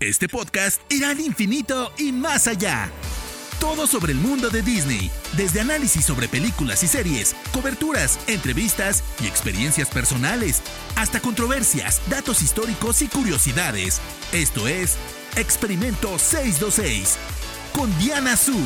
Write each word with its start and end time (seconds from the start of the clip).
Este 0.00 0.30
podcast 0.30 0.80
irá 0.90 1.10
al 1.10 1.20
infinito 1.20 1.92
y 1.98 2.10
más 2.10 2.46
allá. 2.46 2.90
Todo 3.60 3.86
sobre 3.86 4.12
el 4.12 4.18
mundo 4.18 4.48
de 4.48 4.62
Disney, 4.62 5.10
desde 5.36 5.60
análisis 5.60 6.06
sobre 6.06 6.26
películas 6.26 6.82
y 6.82 6.86
series, 6.86 7.36
coberturas, 7.52 8.18
entrevistas 8.26 9.04
y 9.22 9.26
experiencias 9.26 9.90
personales, 9.90 10.62
hasta 10.96 11.20
controversias, 11.20 12.00
datos 12.08 12.40
históricos 12.40 13.02
y 13.02 13.08
curiosidades. 13.08 14.00
Esto 14.32 14.68
es 14.68 14.96
Experimento 15.36 16.18
626 16.18 17.18
con 17.74 17.98
Diana 17.98 18.38
Su. 18.38 18.56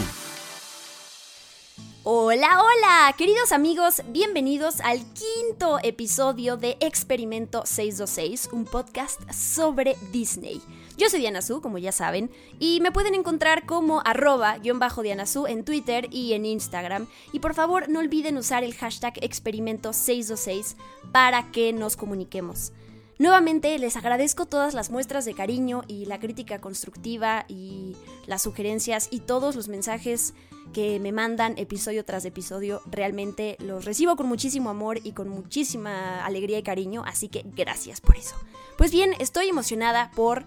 Hola, 2.04 2.60
hola, 2.62 3.12
queridos 3.18 3.50
amigos, 3.50 4.02
bienvenidos 4.10 4.80
al 4.82 5.00
quinto 5.14 5.80
episodio 5.82 6.56
de 6.56 6.76
Experimento 6.78 7.64
626, 7.66 8.50
un 8.52 8.66
podcast 8.66 9.20
sobre 9.32 9.96
Disney. 10.12 10.62
Yo 10.96 11.10
soy 11.10 11.20
Diana 11.20 11.42
Su, 11.42 11.60
como 11.60 11.78
ya 11.78 11.90
saben, 11.90 12.30
y 12.60 12.80
me 12.80 12.92
pueden 12.92 13.14
encontrar 13.14 13.66
como 13.66 14.00
arroba 14.04 14.58
Diana 14.60 15.26
Su 15.26 15.46
en 15.46 15.64
Twitter 15.64 16.08
y 16.10 16.34
en 16.34 16.46
Instagram. 16.46 17.08
Y 17.32 17.40
por 17.40 17.54
favor, 17.54 17.88
no 17.88 17.98
olviden 17.98 18.36
usar 18.36 18.62
el 18.62 18.74
hashtag 18.74 19.14
Experimento 19.22 19.92
626 19.92 20.76
para 21.12 21.50
que 21.50 21.72
nos 21.72 21.96
comuniquemos. 21.96 22.72
Nuevamente 23.18 23.78
les 23.78 23.96
agradezco 23.96 24.46
todas 24.46 24.74
las 24.74 24.90
muestras 24.90 25.24
de 25.24 25.34
cariño 25.34 25.82
y 25.86 26.04
la 26.06 26.18
crítica 26.18 26.60
constructiva 26.60 27.44
y 27.48 27.96
las 28.26 28.42
sugerencias 28.42 29.08
y 29.10 29.20
todos 29.20 29.54
los 29.54 29.68
mensajes 29.68 30.34
que 30.72 30.98
me 30.98 31.12
mandan 31.12 31.56
episodio 31.56 32.04
tras 32.04 32.24
episodio. 32.24 32.82
Realmente 32.86 33.56
los 33.60 33.84
recibo 33.84 34.16
con 34.16 34.26
muchísimo 34.26 34.68
amor 34.68 34.98
y 35.04 35.12
con 35.12 35.28
muchísima 35.28 36.24
alegría 36.24 36.58
y 36.58 36.64
cariño, 36.64 37.04
así 37.06 37.28
que 37.28 37.44
gracias 37.54 38.00
por 38.00 38.16
eso. 38.16 38.34
Pues 38.76 38.90
bien, 38.90 39.14
estoy 39.20 39.48
emocionada 39.48 40.10
por 40.16 40.44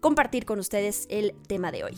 compartir 0.00 0.44
con 0.44 0.58
ustedes 0.58 1.06
el 1.10 1.34
tema 1.46 1.72
de 1.72 1.84
hoy. 1.84 1.96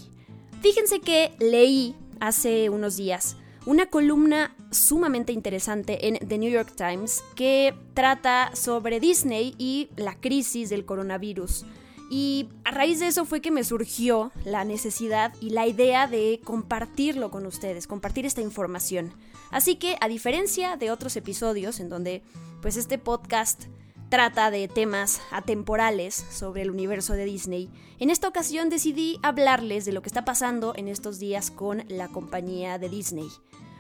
Fíjense 0.61 1.01
que 1.01 1.33
leí 1.39 1.95
hace 2.21 2.69
unos 2.69 2.97
días 2.97 3.37
una 3.67 3.87
columna 3.87 4.55
sumamente 4.71 5.33
interesante 5.33 6.09
en 6.09 6.27
The 6.27 6.39
New 6.39 6.51
York 6.51 6.73
Times 6.77 7.23
que 7.35 7.75
trata 7.95 8.51
sobre 8.55 9.01
Disney 9.01 9.55
y 9.59 9.91
la 9.97 10.15
crisis 10.19 10.71
del 10.71 10.85
coronavirus. 10.85 11.65
Y 12.11 12.49
a 12.65 12.73
raíz 12.73 12.99
de 12.99 13.07
eso 13.07 13.25
fue 13.25 13.41
que 13.41 13.53
me 13.53 13.63
surgió 13.63 14.33
la 14.45 14.65
necesidad 14.65 15.33
y 15.41 15.51
la 15.51 15.67
idea 15.67 16.09
de 16.09 16.41
compartirlo 16.43 17.31
con 17.31 17.47
ustedes, 17.47 17.87
compartir 17.87 18.27
esta 18.27 18.41
información. 18.41 19.13
Así 19.53 19.77
que, 19.77 19.97
a 20.01 20.09
diferencia 20.09 20.77
de 20.77 20.91
otros 20.91 21.17
episodios 21.17 21.79
en 21.79 21.89
donde 21.89 22.23
pues 22.63 22.77
este 22.77 22.99
podcast 22.99 23.65
trata 24.11 24.51
de 24.51 24.67
temas 24.67 25.23
atemporales 25.31 26.15
sobre 26.15 26.63
el 26.63 26.71
universo 26.71 27.15
de 27.15 27.25
Disney, 27.25 27.71
en 28.01 28.11
esta 28.11 28.27
ocasión 28.27 28.69
decidí 28.69 29.21
hablarles 29.23 29.85
de 29.85 29.93
lo 29.93 30.03
que 30.03 30.09
está 30.09 30.25
pasando 30.25 30.75
en 30.77 30.89
estos 30.89 31.21
días 31.21 31.53
con 31.53 31.85
la 31.89 32.09
compañía 32.09 32.79
de 32.79 32.89
Disney. 32.89 33.29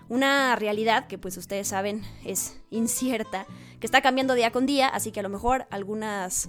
Una 0.09 0.55
realidad 0.55 1.09
que 1.09 1.19
pues 1.19 1.37
ustedes 1.37 1.69
saben 1.69 2.03
es 2.25 2.61
incierta, 2.71 3.47
que 3.81 3.87
está 3.87 4.03
cambiando 4.03 4.35
día 4.35 4.53
con 4.53 4.67
día, 4.67 4.89
así 4.89 5.11
que 5.11 5.21
a 5.21 5.25
lo 5.25 5.29
mejor 5.29 5.67
algunas 5.71 6.49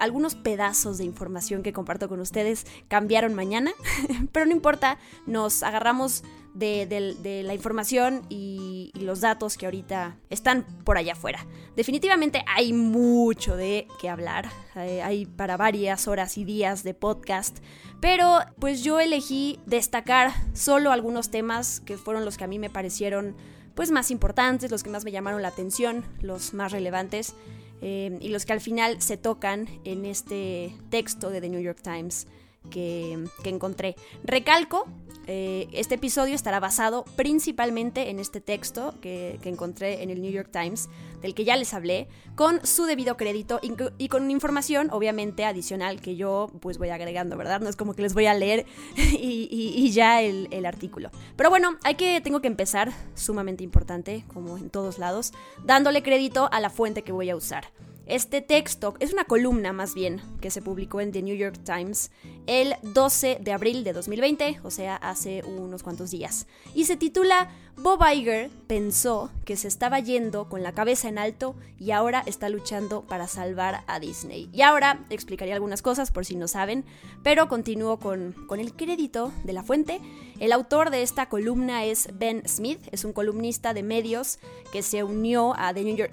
algunos 0.00 0.34
pedazos 0.34 0.98
de 0.98 1.04
información 1.04 1.62
que 1.62 1.72
comparto 1.72 2.08
con 2.08 2.20
ustedes 2.20 2.66
cambiaron 2.88 3.34
mañana, 3.34 3.72
pero 4.32 4.46
no 4.46 4.52
importa, 4.52 4.98
nos 5.26 5.62
agarramos 5.62 6.24
de, 6.54 7.42
la 7.44 7.54
información 7.54 8.22
y, 8.28 8.90
los 8.94 9.20
datos 9.20 9.56
que 9.56 9.66
ahorita 9.66 10.16
están 10.28 10.64
por 10.84 10.98
allá 10.98 11.14
afuera. 11.14 11.46
Definitivamente 11.74 12.44
hay 12.46 12.72
mucho 12.72 13.56
de 13.56 13.86
qué 14.00 14.08
hablar, 14.08 14.50
eh, 14.76 15.00
hay 15.02 15.26
para 15.26 15.56
varias 15.56 16.06
horas 16.06 16.36
y 16.36 16.44
días 16.44 16.82
de 16.82 16.92
podcast, 16.92 17.58
pero 18.00 18.40
pues 18.58 18.82
yo 18.82 19.00
elegí 19.00 19.58
destacar 19.66 20.32
solo 20.52 20.92
algunos 20.92 21.30
temas 21.30 21.80
que 21.80 21.96
fueron 21.96 22.24
los 22.24 22.36
que 22.36 22.44
a 22.44 22.48
mí 22.48 22.58
me 22.58 22.70
parecieron 22.70 23.36
pues 23.74 23.90
más 23.90 24.10
importantes, 24.10 24.70
los 24.70 24.82
que 24.82 24.90
más 24.90 25.04
me 25.04 25.12
llamaron 25.12 25.42
la 25.42 25.48
atención, 25.48 26.04
los 26.20 26.52
más 26.52 26.72
relevantes. 26.72 27.34
Eh, 27.82 28.18
y 28.20 28.28
los 28.28 28.44
que 28.44 28.52
al 28.52 28.60
final 28.60 29.00
se 29.00 29.16
tocan 29.16 29.68
en 29.84 30.04
este 30.04 30.74
texto 30.90 31.30
de 31.30 31.40
The 31.40 31.48
New 31.48 31.60
York 31.60 31.80
Times 31.82 32.26
que, 32.68 33.18
encontré. 33.44 33.96
Recalco, 34.22 34.86
eh, 35.32 35.68
este 35.72 35.94
episodio 35.94 36.34
estará 36.34 36.58
basado 36.58 37.04
principalmente 37.14 38.10
en 38.10 38.18
este 38.18 38.40
texto 38.40 38.96
que, 39.00 39.38
encontré 39.44 40.02
en 40.02 40.10
el 40.10 40.20
New 40.20 40.32
York 40.32 40.48
Times, 40.50 40.88
del 41.22 41.36
que 41.36 41.44
ya 41.44 41.54
les 41.54 41.72
hablé, 41.72 42.08
con 42.34 42.66
su 42.66 42.82
debido 42.82 43.16
crédito 43.16 43.60
y 43.62 44.08
con 44.08 44.28
información 44.28 44.88
obviamente 44.90 45.44
adicional 45.44 46.00
que 46.00 46.16
yo 46.16 46.50
pues 46.58 46.78
voy 46.78 46.88
agregando, 46.88 47.36
¿verdad? 47.36 47.60
No 47.60 47.68
es 47.68 47.76
como 47.76 47.94
que 47.94 48.02
les 48.02 48.12
voy 48.12 48.26
a 48.26 48.34
leer 48.34 48.66
y, 48.96 49.88
ya 49.92 50.20
el, 50.20 50.48
el, 50.50 50.66
artículo. 50.66 51.12
Pero 51.36 51.48
bueno, 51.48 51.76
hay 51.84 51.94
que, 51.94 52.20
tengo 52.20 52.40
que 52.40 52.48
empezar, 52.48 52.90
sumamente 53.14 53.62
importante, 53.62 54.24
como 54.34 54.58
en 54.58 54.68
todos 54.68 54.98
lados, 54.98 55.32
dándole 55.64 56.02
crédito 56.02 56.48
a 56.50 56.58
la 56.58 56.70
fuente 56.70 57.02
que 57.02 57.12
voy 57.12 57.30
a 57.30 57.36
usar. 57.36 57.66
Este 58.10 58.42
texto 58.42 58.94
es 58.98 59.12
una 59.12 59.22
columna 59.22 59.72
más 59.72 59.94
bien 59.94 60.20
que 60.40 60.50
se 60.50 60.60
publicó 60.60 61.00
en 61.00 61.12
The 61.12 61.22
New 61.22 61.36
York 61.36 61.60
Times 61.64 62.10
el 62.48 62.74
12 62.82 63.38
de 63.40 63.52
abril 63.52 63.84
de 63.84 63.92
2020, 63.92 64.58
o 64.64 64.70
sea, 64.72 64.96
hace 64.96 65.44
unos 65.44 65.84
cuantos 65.84 66.10
días. 66.10 66.48
Y 66.74 66.86
se 66.86 66.96
titula 66.96 67.50
Bob 67.76 68.00
Iger 68.12 68.50
pensó 68.66 69.30
que 69.44 69.56
se 69.56 69.68
estaba 69.68 70.00
yendo 70.00 70.48
con 70.48 70.64
la 70.64 70.72
cabeza 70.72 71.08
en 71.08 71.18
alto 71.18 71.54
y 71.78 71.92
ahora 71.92 72.24
está 72.26 72.48
luchando 72.48 73.02
para 73.02 73.28
salvar 73.28 73.84
a 73.86 74.00
Disney. 74.00 74.50
Y 74.52 74.62
ahora 74.62 75.06
explicaré 75.08 75.52
algunas 75.52 75.80
cosas 75.80 76.10
por 76.10 76.26
si 76.26 76.34
no 76.34 76.48
saben, 76.48 76.84
pero 77.22 77.46
continúo 77.46 78.00
con, 78.00 78.32
con 78.48 78.58
el 78.58 78.72
crédito 78.74 79.30
de 79.44 79.52
la 79.52 79.62
fuente. 79.62 80.00
El 80.40 80.50
autor 80.50 80.90
de 80.90 81.02
esta 81.02 81.28
columna 81.28 81.84
es 81.84 82.08
Ben 82.14 82.42
Smith, 82.48 82.80
es 82.90 83.04
un 83.04 83.12
columnista 83.12 83.72
de 83.72 83.84
medios 83.84 84.40
que 84.72 84.82
se 84.82 85.04
unió 85.04 85.54
a 85.56 85.72
The 85.72 85.84
New 85.84 85.94
York... 85.94 86.12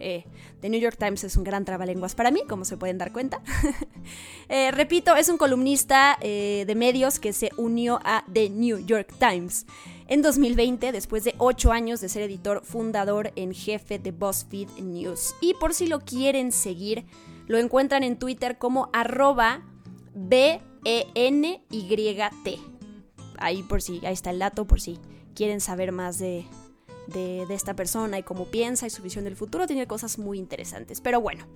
Eh, 0.00 0.24
The 0.60 0.68
New 0.68 0.80
York 0.80 0.96
Times 0.98 1.24
es 1.24 1.36
un 1.36 1.44
gran 1.44 1.64
trabalenguas 1.64 2.14
para 2.14 2.30
mí, 2.30 2.42
como 2.48 2.64
se 2.64 2.76
pueden 2.76 2.98
dar 2.98 3.12
cuenta. 3.12 3.40
Eh, 4.48 4.70
repito, 4.70 5.16
es 5.16 5.28
un 5.28 5.38
columnista 5.38 6.16
eh, 6.20 6.62
de 6.68 6.74
medios 6.76 7.18
que 7.18 7.32
se 7.32 7.50
unió 7.56 7.98
a 8.04 8.24
The 8.32 8.48
New 8.48 8.78
York 8.86 9.12
Times 9.18 9.66
en 10.06 10.22
2020, 10.22 10.92
después 10.92 11.24
de 11.24 11.34
8 11.38 11.72
años 11.72 12.00
de 12.00 12.08
ser 12.08 12.22
editor 12.22 12.64
fundador 12.64 13.32
en 13.34 13.52
jefe 13.52 13.98
de 13.98 14.12
BuzzFeed 14.12 14.68
News. 14.78 15.34
Y 15.40 15.54
por 15.54 15.74
si 15.74 15.88
lo 15.88 15.98
quieren 15.98 16.52
seguir, 16.52 17.06
lo 17.48 17.58
encuentran 17.58 18.04
en 18.04 18.16
Twitter 18.16 18.56
como 18.56 18.88
arroba 18.92 19.64
B-E-N-Y-T. 20.14 20.58
Ahí 23.38 23.64
por 23.64 23.82
si, 23.82 24.06
ahí 24.06 24.12
está 24.12 24.30
el 24.30 24.38
dato, 24.38 24.64
por 24.64 24.80
si 24.80 25.00
quieren 25.34 25.60
saber 25.60 25.90
más 25.90 26.18
de, 26.18 26.46
de, 27.06 27.46
esta 27.50 27.74
persona 27.74 28.18
y 28.18 28.22
cómo 28.22 28.46
piensa 28.46 28.86
y 28.86 28.90
su 28.90 29.02
visión 29.02 29.24
del 29.24 29.36
futuro, 29.36 29.66
tiene 29.66 29.86
cosas 29.86 30.18
muy 30.18 30.38
interesantes. 30.38 31.00
Pero 31.00 31.20
bueno, 31.20 31.46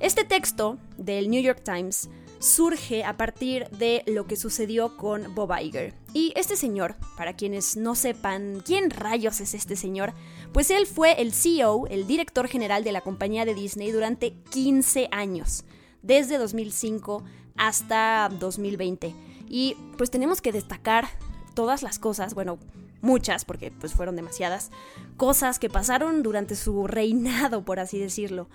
este 0.00 0.24
texto 0.24 0.78
del 0.96 1.30
New 1.30 1.42
York 1.42 1.62
Times 1.64 2.08
surge 2.38 3.04
a 3.04 3.18
partir 3.18 3.68
de 3.68 4.02
lo 4.06 4.26
que 4.26 4.36
sucedió 4.36 4.96
con 4.96 5.34
Bob 5.34 5.52
Iger. 5.60 5.94
Y 6.14 6.32
este 6.36 6.56
señor, 6.56 6.96
para 7.16 7.34
quienes 7.34 7.76
no 7.76 7.94
sepan 7.94 8.62
quién 8.64 8.90
rayos 8.90 9.40
es 9.40 9.52
este 9.54 9.76
señor, 9.76 10.14
pues 10.52 10.70
él 10.70 10.86
fue 10.86 11.20
el 11.20 11.32
CEO, 11.32 11.86
el 11.88 12.06
director 12.06 12.48
general 12.48 12.82
de 12.82 12.92
la 12.92 13.02
compañía 13.02 13.44
de 13.44 13.54
Disney 13.54 13.92
durante 13.92 14.32
15 14.50 15.08
años, 15.12 15.64
desde 16.02 16.38
2005 16.38 17.22
hasta 17.56 18.30
2020. 18.40 19.14
Y 19.46 19.76
pues 19.98 20.10
tenemos 20.10 20.40
que 20.40 20.52
destacar 20.52 21.08
todas 21.54 21.82
las 21.82 21.98
cosas, 21.98 22.34
bueno, 22.34 22.58
muchas, 23.00 23.44
porque 23.44 23.70
pues 23.70 23.94
fueron 23.94 24.16
demasiadas, 24.16 24.70
cosas 25.16 25.58
que 25.58 25.70
pasaron 25.70 26.22
durante 26.22 26.56
su 26.56 26.86
reinado, 26.88 27.64
por 27.64 27.80
así 27.80 27.98
decirlo. 27.98 28.48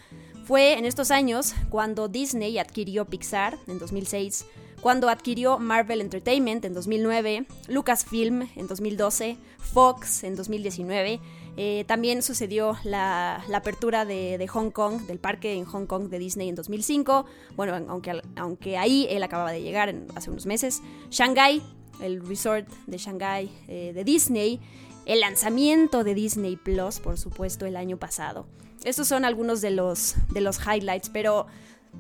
Fue 0.46 0.78
en 0.78 0.86
estos 0.86 1.10
años 1.10 1.56
cuando 1.70 2.08
Disney 2.08 2.60
adquirió 2.60 3.06
Pixar 3.06 3.58
en 3.68 3.80
2006, 3.80 4.46
cuando 4.86 5.10
adquirió 5.10 5.58
Marvel 5.58 6.00
Entertainment 6.02 6.64
en 6.64 6.76
2009, 6.76 7.48
Lucasfilm 7.68 8.48
en 8.56 8.68
2012, 8.68 9.38
Fox 9.58 10.24
en 10.24 10.36
2019. 10.36 11.20
Eh, 11.58 11.86
también 11.88 12.22
sucedió 12.22 12.78
la, 12.84 13.44
apertura 13.54 14.06
de, 14.06 14.46
Hong 14.48 14.70
Kong, 14.70 15.08
del 15.08 15.18
parque 15.18 15.54
en 15.54 15.66
Hong 15.66 15.88
Kong 15.88 16.10
de 16.10 16.20
Disney 16.20 16.50
en 16.50 16.56
2005. 16.56 17.26
Bueno, 17.56 17.74
aunque, 17.88 18.22
aunque 18.36 18.78
ahí 18.78 19.08
él 19.10 19.24
acababa 19.24 19.52
de 19.52 19.64
llegar 19.64 19.96
hace 20.16 20.30
unos 20.30 20.46
meses. 20.46 20.84
Shanghai 21.10 21.64
el 22.02 22.26
resort 22.26 22.68
de 22.88 22.98
Shanghai 22.98 23.50
eh, 23.68 23.92
de 23.94 24.04
Disney, 24.04 24.60
el 25.06 25.20
lanzamiento 25.20 26.04
de 26.04 26.14
Disney 26.14 26.56
Plus, 26.56 27.00
por 27.00 27.18
supuesto, 27.18 27.66
el 27.66 27.76
año 27.76 27.98
pasado. 27.98 28.46
Estos 28.84 29.08
son 29.08 29.26
algunos 29.26 29.62
de 29.62 29.72
los, 29.72 30.16
de 30.32 30.42
los 30.42 30.60
highlights, 30.60 31.10
pero 31.10 31.48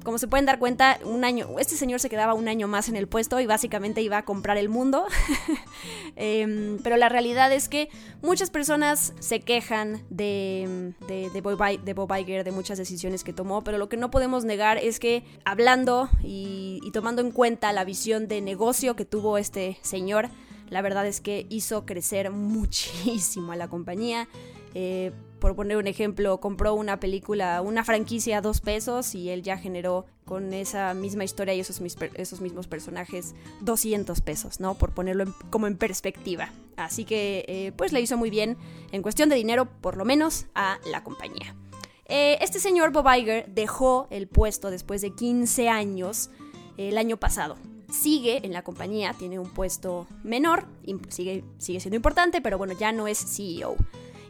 como 0.03 0.17
se 0.17 0.27
pueden 0.27 0.45
dar 0.45 0.59
cuenta, 0.59 0.99
un 1.03 1.23
año, 1.23 1.47
este 1.59 1.75
señor 1.75 1.99
se 1.99 2.09
quedaba 2.09 2.33
un 2.33 2.47
año 2.47 2.67
más 2.67 2.89
en 2.89 2.95
el 2.95 3.07
puesto 3.07 3.39
y 3.39 3.45
básicamente 3.45 4.01
iba 4.01 4.17
a 4.17 4.25
comprar 4.25 4.57
el 4.57 4.69
mundo. 4.69 5.05
Em, 6.17 6.79
pero 6.81 6.95
la 6.95 7.09
realidad 7.09 7.51
es 7.51 7.67
que 7.67 7.89
muchas 8.21 8.49
personas 8.49 9.13
se 9.19 9.41
quejan 9.41 10.03
de, 10.09 10.93
de, 11.07 11.41
Bob, 11.41 12.15
Iger, 12.17 12.45
de 12.45 12.51
muchas 12.51 12.77
decisiones 12.77 13.25
que 13.25 13.33
tomó, 13.33 13.63
pero 13.63 13.77
lo 13.77 13.89
que 13.89 13.97
no 13.97 14.11
podemos 14.11 14.45
negar 14.45 14.77
es 14.77 14.99
que 14.99 15.25
hablando 15.43 16.09
y, 16.23 16.79
y 16.83 16.91
tomando 16.91 17.21
en 17.21 17.31
cuenta 17.31 17.73
la 17.73 17.83
visión 17.83 18.29
de 18.29 18.39
negocio 18.39 18.95
que 18.95 19.03
tuvo 19.03 19.37
este 19.37 19.77
señor, 19.81 20.29
la 20.69 20.81
verdad 20.81 21.05
es 21.05 21.21
que 21.21 21.45
hizo 21.49 21.85
crecer 21.85 22.31
muchísimo 22.31 23.51
a 23.51 23.55
la 23.55 23.67
compañía. 23.67 24.27
Eh, 24.73 25.11
por 25.45 25.55
poner 25.55 25.77
un 25.77 25.85
ejemplo, 25.85 26.39
compró 26.39 26.73
una 26.73 26.99
película, 26.99 27.61
una 27.61 27.83
franquicia 27.83 28.39
a 28.39 28.41
dos 28.41 28.61
pesos 28.61 29.13
y 29.13 29.29
él 29.29 29.43
ya 29.43 29.59
generó 29.59 30.07
con 30.25 30.55
esa 30.55 30.95
misma 30.95 31.23
historia 31.23 31.53
y 31.53 31.59
esos, 31.59 31.79
esos 32.15 32.41
mismos 32.41 32.65
personajes 32.65 33.35
200 33.61 34.21
pesos, 34.21 34.59
¿no? 34.59 34.73
Por 34.73 34.95
ponerlo 34.95 35.25
como 35.51 35.67
en 35.67 35.77
perspectiva. 35.77 36.49
Así 36.77 37.05
que 37.05 37.45
eh, 37.47 37.73
pues 37.77 37.93
le 37.93 38.01
hizo 38.01 38.17
muy 38.17 38.31
bien 38.31 38.57
en 38.91 39.03
cuestión 39.03 39.29
de 39.29 39.35
dinero, 39.35 39.67
por 39.81 39.97
lo 39.97 40.03
menos 40.03 40.47
a 40.55 40.79
la 40.91 41.03
compañía. 41.03 41.55
Eh, 42.07 42.39
este 42.41 42.59
señor 42.59 42.91
Bob 42.91 43.05
Iger 43.15 43.45
dejó 43.47 44.07
el 44.09 44.27
puesto 44.27 44.71
después 44.71 45.03
de 45.03 45.11
15 45.11 45.69
años 45.69 46.31
el 46.77 46.97
año 46.97 47.17
pasado 47.17 47.55
sigue 47.91 48.43
en 48.43 48.51
la 48.51 48.63
compañía, 48.63 49.13
tiene 49.13 49.37
un 49.37 49.49
puesto 49.49 50.07
menor, 50.23 50.65
sigue, 51.09 51.43
sigue 51.59 51.79
siendo 51.79 51.95
importante, 51.95 52.41
pero 52.41 52.57
bueno, 52.57 52.73
ya 52.73 52.91
no 52.91 53.07
es 53.07 53.19
CEO. 53.19 53.77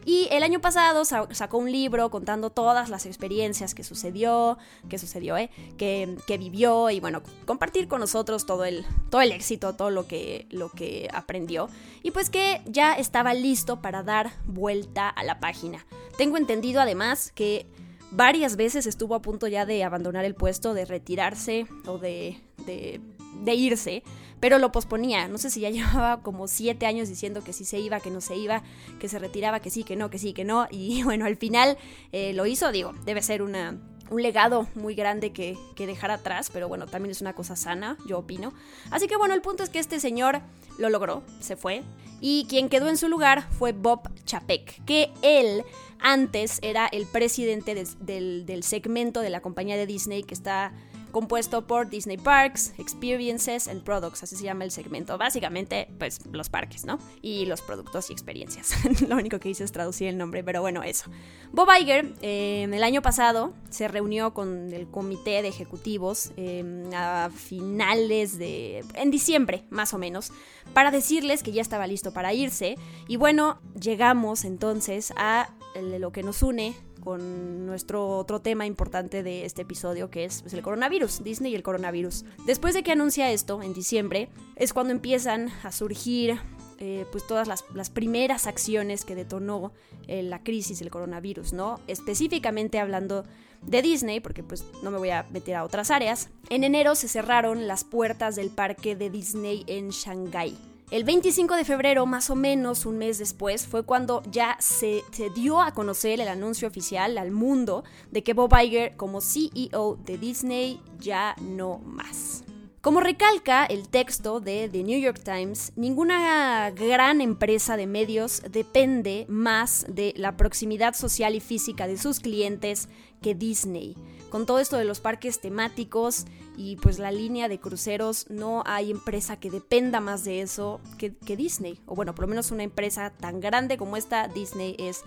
Y 0.06 0.28
el 0.30 0.44
año 0.44 0.60
pasado 0.60 1.04
sacó 1.04 1.58
un 1.58 1.72
libro 1.72 2.10
contando 2.10 2.50
todas 2.50 2.90
las 2.90 3.06
experiencias 3.06 3.74
que 3.74 3.82
sucedió, 3.82 4.56
que 4.88 4.98
sucedió, 4.98 5.36
¿eh? 5.36 5.50
que, 5.76 6.16
que, 6.28 6.38
vivió 6.38 6.90
y 6.90 7.00
bueno, 7.00 7.24
compartir 7.44 7.88
con 7.88 7.98
nosotros 7.98 8.46
todo 8.46 8.64
el, 8.64 8.86
todo 9.10 9.20
el 9.20 9.32
éxito, 9.32 9.74
todo 9.74 9.90
lo 9.90 10.06
que, 10.06 10.46
lo 10.50 10.70
que 10.70 11.08
aprendió. 11.12 11.68
Y 12.04 12.12
pues 12.12 12.30
que 12.30 12.62
ya 12.66 12.92
estaba 12.92 13.34
listo 13.34 13.82
para 13.82 14.04
dar 14.04 14.30
vuelta 14.44 15.08
a 15.08 15.24
la 15.24 15.40
página. 15.40 15.84
Tengo 16.16 16.36
entendido 16.36 16.80
además 16.80 17.32
que 17.34 17.66
varias 18.12 18.54
veces 18.54 18.86
estuvo 18.86 19.16
a 19.16 19.22
punto 19.22 19.48
ya 19.48 19.66
de 19.66 19.82
abandonar 19.82 20.24
el 20.24 20.36
puesto, 20.36 20.72
de 20.72 20.84
retirarse 20.84 21.66
o 21.84 21.98
de, 21.98 22.40
de 22.64 23.00
de 23.44 23.54
irse, 23.54 24.02
pero 24.40 24.58
lo 24.58 24.72
posponía. 24.72 25.28
No 25.28 25.38
sé 25.38 25.50
si 25.50 25.60
ya 25.60 25.70
llevaba 25.70 26.22
como 26.22 26.48
siete 26.48 26.86
años 26.86 27.08
diciendo 27.08 27.42
que 27.42 27.52
sí 27.52 27.64
se 27.64 27.78
iba, 27.78 28.00
que 28.00 28.10
no 28.10 28.20
se 28.20 28.36
iba, 28.36 28.62
que 28.98 29.08
se 29.08 29.18
retiraba, 29.18 29.60
que 29.60 29.70
sí, 29.70 29.84
que 29.84 29.96
no, 29.96 30.10
que 30.10 30.18
sí, 30.18 30.32
que 30.32 30.44
no. 30.44 30.66
Y 30.70 31.02
bueno, 31.04 31.24
al 31.26 31.36
final 31.36 31.78
eh, 32.12 32.32
lo 32.32 32.46
hizo, 32.46 32.72
digo, 32.72 32.92
debe 33.04 33.22
ser 33.22 33.42
una, 33.42 33.78
un 34.10 34.22
legado 34.22 34.66
muy 34.74 34.94
grande 34.94 35.32
que, 35.32 35.56
que, 35.74 35.86
dejar 35.86 36.10
atrás, 36.10 36.50
pero 36.52 36.68
bueno, 36.68 36.86
también 36.86 37.10
es 37.10 37.20
una 37.20 37.34
cosa 37.34 37.56
sana, 37.56 37.96
yo 38.06 38.18
opino. 38.18 38.52
Así 38.90 39.08
que 39.08 39.16
bueno, 39.16 39.34
el 39.34 39.42
punto 39.42 39.62
es 39.62 39.70
que 39.70 39.78
este 39.78 40.00
señor 40.00 40.40
lo 40.78 40.90
logró, 40.90 41.22
se 41.40 41.56
fue, 41.56 41.82
y 42.20 42.46
quien 42.48 42.68
quedó 42.68 42.88
en 42.88 42.96
su 42.96 43.08
lugar 43.08 43.48
fue 43.50 43.72
Bob 43.72 44.08
Chapek, 44.24 44.84
que 44.84 45.10
él 45.22 45.64
antes 45.98 46.58
era 46.62 46.86
el 46.86 47.06
presidente 47.06 47.74
del, 47.74 48.46
del 48.46 48.62
segmento 48.62 49.20
de 49.20 49.30
la 49.30 49.40
compañía 49.40 49.76
de 49.76 49.86
Disney 49.86 50.22
que 50.22 50.34
está 50.34 50.72
compuesto 51.16 51.66
por 51.66 51.88
Disney 51.88 52.18
Parks, 52.18 52.74
Experiences 52.76 53.68
and 53.68 53.82
Products, 53.84 54.22
así 54.22 54.36
se 54.36 54.44
llama 54.44 54.64
el 54.64 54.70
segmento. 54.70 55.16
Básicamente, 55.16 55.88
pues 55.98 56.20
los 56.30 56.50
parques, 56.50 56.84
¿no? 56.84 56.98
Y 57.22 57.46
los 57.46 57.62
productos 57.62 58.10
y 58.10 58.12
experiencias. 58.12 58.74
Lo 59.08 59.16
único 59.16 59.38
que 59.38 59.48
hice 59.48 59.64
es 59.64 59.72
traducir 59.72 60.08
el 60.08 60.18
nombre, 60.18 60.44
pero 60.44 60.60
bueno, 60.60 60.82
eso. 60.82 61.10
Bob 61.52 61.68
Iger, 61.80 62.12
eh, 62.20 62.68
el 62.70 62.82
año 62.82 63.00
pasado, 63.00 63.54
se 63.70 63.88
reunió 63.88 64.34
con 64.34 64.74
el 64.74 64.88
comité 64.88 65.40
de 65.40 65.48
ejecutivos 65.48 66.32
em, 66.36 66.92
a 66.92 67.30
finales 67.34 68.38
de... 68.38 68.84
en 68.92 69.10
diciembre, 69.10 69.64
más 69.70 69.94
o 69.94 69.98
menos, 69.98 70.32
para 70.74 70.90
decirles 70.90 71.42
que 71.42 71.52
ya 71.52 71.62
estaba 71.62 71.86
listo 71.86 72.12
para 72.12 72.34
irse. 72.34 72.76
Y 73.08 73.16
bueno, 73.16 73.58
llegamos 73.80 74.44
entonces 74.44 75.14
a 75.16 75.48
lo 75.80 76.12
que 76.12 76.22
nos 76.22 76.42
une 76.42 76.74
con 77.06 77.66
nuestro 77.66 78.18
otro 78.18 78.40
tema 78.40 78.66
importante 78.66 79.22
de 79.22 79.44
este 79.44 79.62
episodio, 79.62 80.10
que 80.10 80.24
es 80.24 80.42
pues, 80.42 80.54
el 80.54 80.62
coronavirus, 80.62 81.22
Disney 81.22 81.52
y 81.52 81.54
el 81.54 81.62
coronavirus. 81.62 82.24
Después 82.46 82.74
de 82.74 82.82
que 82.82 82.90
anuncia 82.90 83.30
esto, 83.30 83.62
en 83.62 83.74
diciembre, 83.74 84.28
es 84.56 84.72
cuando 84.72 84.92
empiezan 84.92 85.52
a 85.62 85.70
surgir 85.70 86.36
eh, 86.80 87.06
pues 87.12 87.24
todas 87.24 87.46
las, 87.46 87.90
primeras 87.90 88.48
acciones 88.48 89.04
que 89.04 89.14
detonó 89.14 89.72
eh, 90.08 90.24
la 90.24 90.42
crisis 90.42 90.80
del 90.80 90.90
coronavirus, 90.90 91.52
¿no? 91.52 91.78
Específicamente 91.86 92.80
hablando 92.80 93.22
de 93.62 93.82
Disney, 93.82 94.18
porque 94.18 94.42
pues 94.42 94.64
no 94.82 94.90
me 94.90 94.98
voy 94.98 95.10
a 95.10 95.26
meter 95.30 95.54
a 95.54 95.62
otras 95.62 95.92
áreas. 95.92 96.30
En 96.50 96.64
enero 96.64 96.96
se 96.96 97.06
cerraron 97.06 97.68
las 97.68 97.84
puertas 97.84 98.34
del 98.34 98.50
parque 98.50 98.96
de 98.96 99.10
Disney 99.10 99.62
en 99.68 99.90
Shanghái. 99.90 100.75
El 100.92 101.02
25 101.02 101.56
de 101.56 101.64
febrero, 101.64 102.06
más 102.06 102.30
o 102.30 102.36
menos 102.36 102.86
un 102.86 102.98
mes 102.98 103.18
después, 103.18 103.66
fue 103.66 103.82
cuando 103.82 104.22
ya 104.30 104.56
se, 104.60 105.02
dio 105.34 105.60
a 105.60 105.72
conocer 105.72 106.20
el 106.20 106.28
anuncio 106.28 106.68
oficial 106.68 107.18
al 107.18 107.32
mundo 107.32 107.82
de 108.12 108.22
que 108.22 108.34
Bob 108.34 108.54
Iger, 108.56 108.94
como 108.96 109.20
CEO 109.20 109.98
de 110.04 110.16
Disney, 110.16 110.80
ya 111.00 111.34
no 111.40 111.78
más. 111.78 112.44
Como 112.80 113.00
recalca 113.00 113.64
el 113.66 113.88
texto 113.88 114.38
de 114.38 114.68
The 114.68 114.84
New 114.84 115.00
York 115.00 115.20
Times, 115.24 115.72
ninguna 115.74 116.70
gran 116.70 117.20
empresa 117.20 117.76
de 117.76 117.88
medios 117.88 118.42
depende 118.48 119.26
más 119.28 119.86
de 119.88 120.14
la 120.16 120.36
proximidad 120.36 120.94
social 120.94 121.34
y 121.34 121.40
física 121.40 121.88
de 121.88 121.98
sus 121.98 122.20
clientes 122.20 122.88
que 123.20 123.34
Disney. 123.34 123.96
Con 124.30 124.44
todo 124.44 124.58
esto 124.58 124.76
de 124.76 124.84
los 124.84 125.00
parques 125.00 125.40
temáticos 125.40 126.26
y 126.56 126.76
pues 126.76 126.98
la 126.98 127.12
línea 127.12 127.48
de 127.48 127.60
cruceros, 127.60 128.26
no 128.30 128.62
hay 128.66 128.90
empresa 128.90 129.38
que 129.38 129.50
dependa 129.50 130.00
más 130.00 130.24
de 130.24 130.40
eso 130.40 130.80
que, 130.98 131.10
Disney. 131.36 131.80
O 131.86 131.94
bueno, 131.94 132.14
por 132.14 132.24
lo 132.24 132.28
menos 132.28 132.50
una 132.50 132.62
empresa 132.62 133.10
tan 133.10 133.40
grande 133.40 133.76
como 133.76 133.96
esta, 133.96 134.28
Disney 134.28 134.74
es 134.78 135.02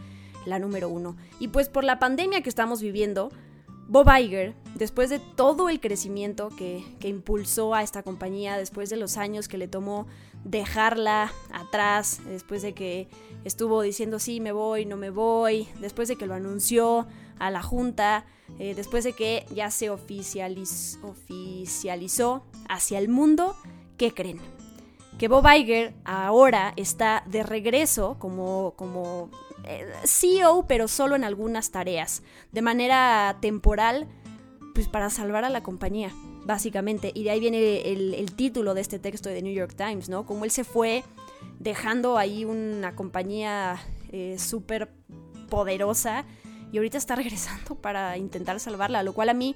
la 0.45 0.59
número 0.59 0.89
uno. 0.89 1.17
Y 1.39 1.49
pues 1.49 1.69
por 1.69 1.83
la 1.83 1.99
pandemia 1.99 2.41
que 2.41 2.49
estamos 2.49 2.81
viviendo, 2.81 3.31
Bob 3.87 4.07
Iger, 4.15 4.53
después 4.75 5.09
de 5.09 5.19
todo 5.19 5.67
el 5.67 5.79
crecimiento 5.79 6.49
que, 6.49 6.85
que, 6.99 7.07
impulsó 7.07 7.73
a 7.73 7.81
esta 7.81 8.03
compañía, 8.03 8.55
después 8.55 8.91
de 8.91 8.97
los 8.97 9.17
años 9.17 9.47
que 9.47 9.57
le 9.57 9.67
tomó 9.67 10.05
dejarla 10.43 11.33
atrás, 11.51 12.21
después 12.25 12.61
de 12.61 12.73
que 12.73 13.09
estuvo 13.43 13.81
diciendo 13.81 14.19
sí, 14.19 14.39
me 14.39 14.51
voy, 14.51 14.85
no 14.85 14.95
me 14.95 15.09
voy, 15.09 15.67
después 15.81 16.07
de 16.07 16.15
que 16.15 16.27
lo 16.27 16.35
anunció 16.35 17.07
a 17.39 17.49
la 17.49 17.63
Junta, 17.63 18.25
eh, 18.57 18.73
después 18.75 19.03
de 19.03 19.13
que 19.13 19.45
ya 19.53 19.71
se 19.71 19.89
oficializó 19.89 22.43
hacia 22.67 22.99
el 22.99 23.09
mundo, 23.09 23.55
¿qué 23.97 24.13
creen? 24.13 24.39
Que 25.17 25.27
Bob 25.27 25.45
Iger 25.47 25.93
ahora 26.05 26.73
está 26.77 27.23
de 27.27 27.43
regreso 27.43 28.17
como, 28.19 28.73
como 28.77 29.29
eh, 29.65 29.91
CEO, 30.05 30.65
pero 30.67 30.87
solo 30.87 31.15
en 31.15 31.23
algunas 31.23 31.71
tareas, 31.71 32.23
de 32.51 32.61
manera 32.61 33.37
temporal, 33.41 34.07
pues 34.73 34.87
para 34.87 35.09
salvar 35.09 35.43
a 35.43 35.49
la 35.49 35.61
compañía, 35.61 36.11
básicamente. 36.45 37.11
Y 37.13 37.25
de 37.25 37.31
ahí 37.31 37.39
viene 37.39 37.91
el, 37.91 38.31
título 38.35 38.73
de 38.73 38.81
este 38.81 38.99
texto 38.99 39.29
de 39.29 39.35
The 39.35 39.41
New 39.41 39.53
York 39.53 39.75
Times, 39.75 40.09
¿no? 40.09 40.25
Como 40.25 40.45
él 40.45 40.51
se 40.51 40.63
fue 40.63 41.03
dejando 41.59 42.17
ahí 42.17 42.45
una 42.45 42.95
compañía 42.95 43.77
eh, 44.11 44.37
súper 44.39 44.89
poderosa 45.49 46.25
y 46.71 46.77
ahorita 46.77 46.97
está 46.97 47.15
regresando 47.17 47.75
para 47.75 48.17
intentar 48.17 48.59
salvarla, 48.59 49.03
lo 49.03 49.13
cual 49.13 49.29
a 49.29 49.33
mí, 49.33 49.55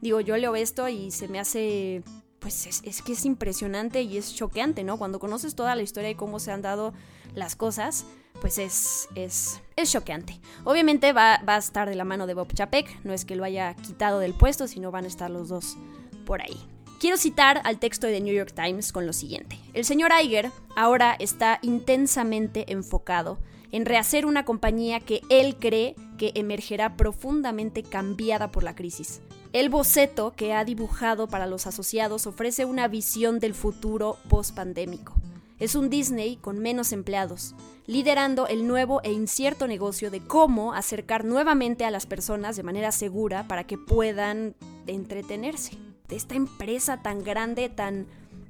digo, 0.00 0.20
yo 0.20 0.36
leo 0.36 0.56
esto 0.56 0.88
y 0.88 1.10
se 1.10 1.28
me 1.28 1.38
hace, 1.38 2.02
pues 2.38 2.66
es, 2.66 3.02
que 3.02 3.12
es 3.12 3.24
impresionante 3.24 4.02
y 4.02 4.16
es 4.16 4.34
choqueante, 4.34 4.84
¿no? 4.84 4.98
Cuando 4.98 5.18
conoces 5.18 5.54
toda 5.54 5.74
la 5.74 5.82
historia 5.82 6.10
y 6.10 6.14
cómo 6.14 6.38
se 6.38 6.52
han 6.52 6.62
dado 6.62 6.92
las 7.34 7.56
cosas, 7.56 8.04
pues 8.40 8.58
es, 8.58 9.08
es, 9.14 9.60
es 9.76 9.92
choqueante. 9.92 10.40
Obviamente 10.64 11.12
va, 11.12 11.40
va, 11.48 11.56
a 11.56 11.58
estar 11.58 11.88
de 11.88 11.94
la 11.94 12.04
mano 12.04 12.26
de 12.26 12.34
Bob 12.34 12.52
Chapek, 12.52 13.04
no 13.04 13.12
es 13.12 13.24
que 13.24 13.36
lo 13.36 13.44
haya 13.44 13.74
quitado 13.74 14.18
del 14.18 14.34
puesto, 14.34 14.66
sino 14.66 14.90
van 14.90 15.04
a 15.04 15.08
estar 15.08 15.30
los 15.30 15.48
dos 15.48 15.76
por 16.24 16.42
ahí. 16.42 16.66
Quiero 17.02 17.16
citar 17.16 17.60
al 17.64 17.80
texto 17.80 18.06
de 18.06 18.12
The 18.12 18.20
New 18.20 18.32
York 18.32 18.52
Times 18.54 18.92
con 18.92 19.06
lo 19.06 19.12
siguiente. 19.12 19.58
El 19.74 19.84
señor 19.84 20.12
Iger 20.22 20.52
ahora 20.76 21.16
está 21.18 21.58
intensamente 21.62 22.72
enfocado 22.72 23.38
en 23.72 23.86
rehacer 23.86 24.26
una 24.26 24.44
compañía 24.44 25.00
que 25.00 25.22
él 25.30 25.56
cree 25.58 25.96
que 26.18 26.32
emergerá 26.34 26.96
profundamente 26.96 27.82
cambiada 27.82 28.52
por 28.52 28.62
la 28.62 28.74
crisis. 28.74 29.22
El 29.52 29.70
boceto 29.70 30.32
que 30.32 30.52
ha 30.54 30.64
dibujado 30.64 31.26
para 31.26 31.46
los 31.46 31.66
asociados 31.66 32.26
ofrece 32.26 32.64
una 32.64 32.86
visión 32.88 33.40
del 33.40 33.54
futuro 33.54 34.18
post-pandémico. 34.28 35.14
Es 35.58 35.74
un 35.74 35.90
Disney 35.90 36.36
con 36.36 36.58
menos 36.58 36.92
empleados, 36.92 37.54
liderando 37.86 38.46
el 38.46 38.66
nuevo 38.66 39.00
e 39.04 39.12
incierto 39.12 39.68
negocio 39.68 40.10
de 40.10 40.20
cómo 40.20 40.74
acercar 40.74 41.24
nuevamente 41.24 41.84
a 41.84 41.90
las 41.90 42.06
personas 42.06 42.56
de 42.56 42.62
manera 42.62 42.92
segura 42.92 43.46
para 43.46 43.64
que 43.64 43.78
puedan 43.78 44.54
entretenerse. 44.86 45.78
De 46.08 46.16
esta 46.16 46.34
empresa 46.34 47.02
tan 47.02 47.22
grande, 47.22 47.68
tan, 47.68 48.06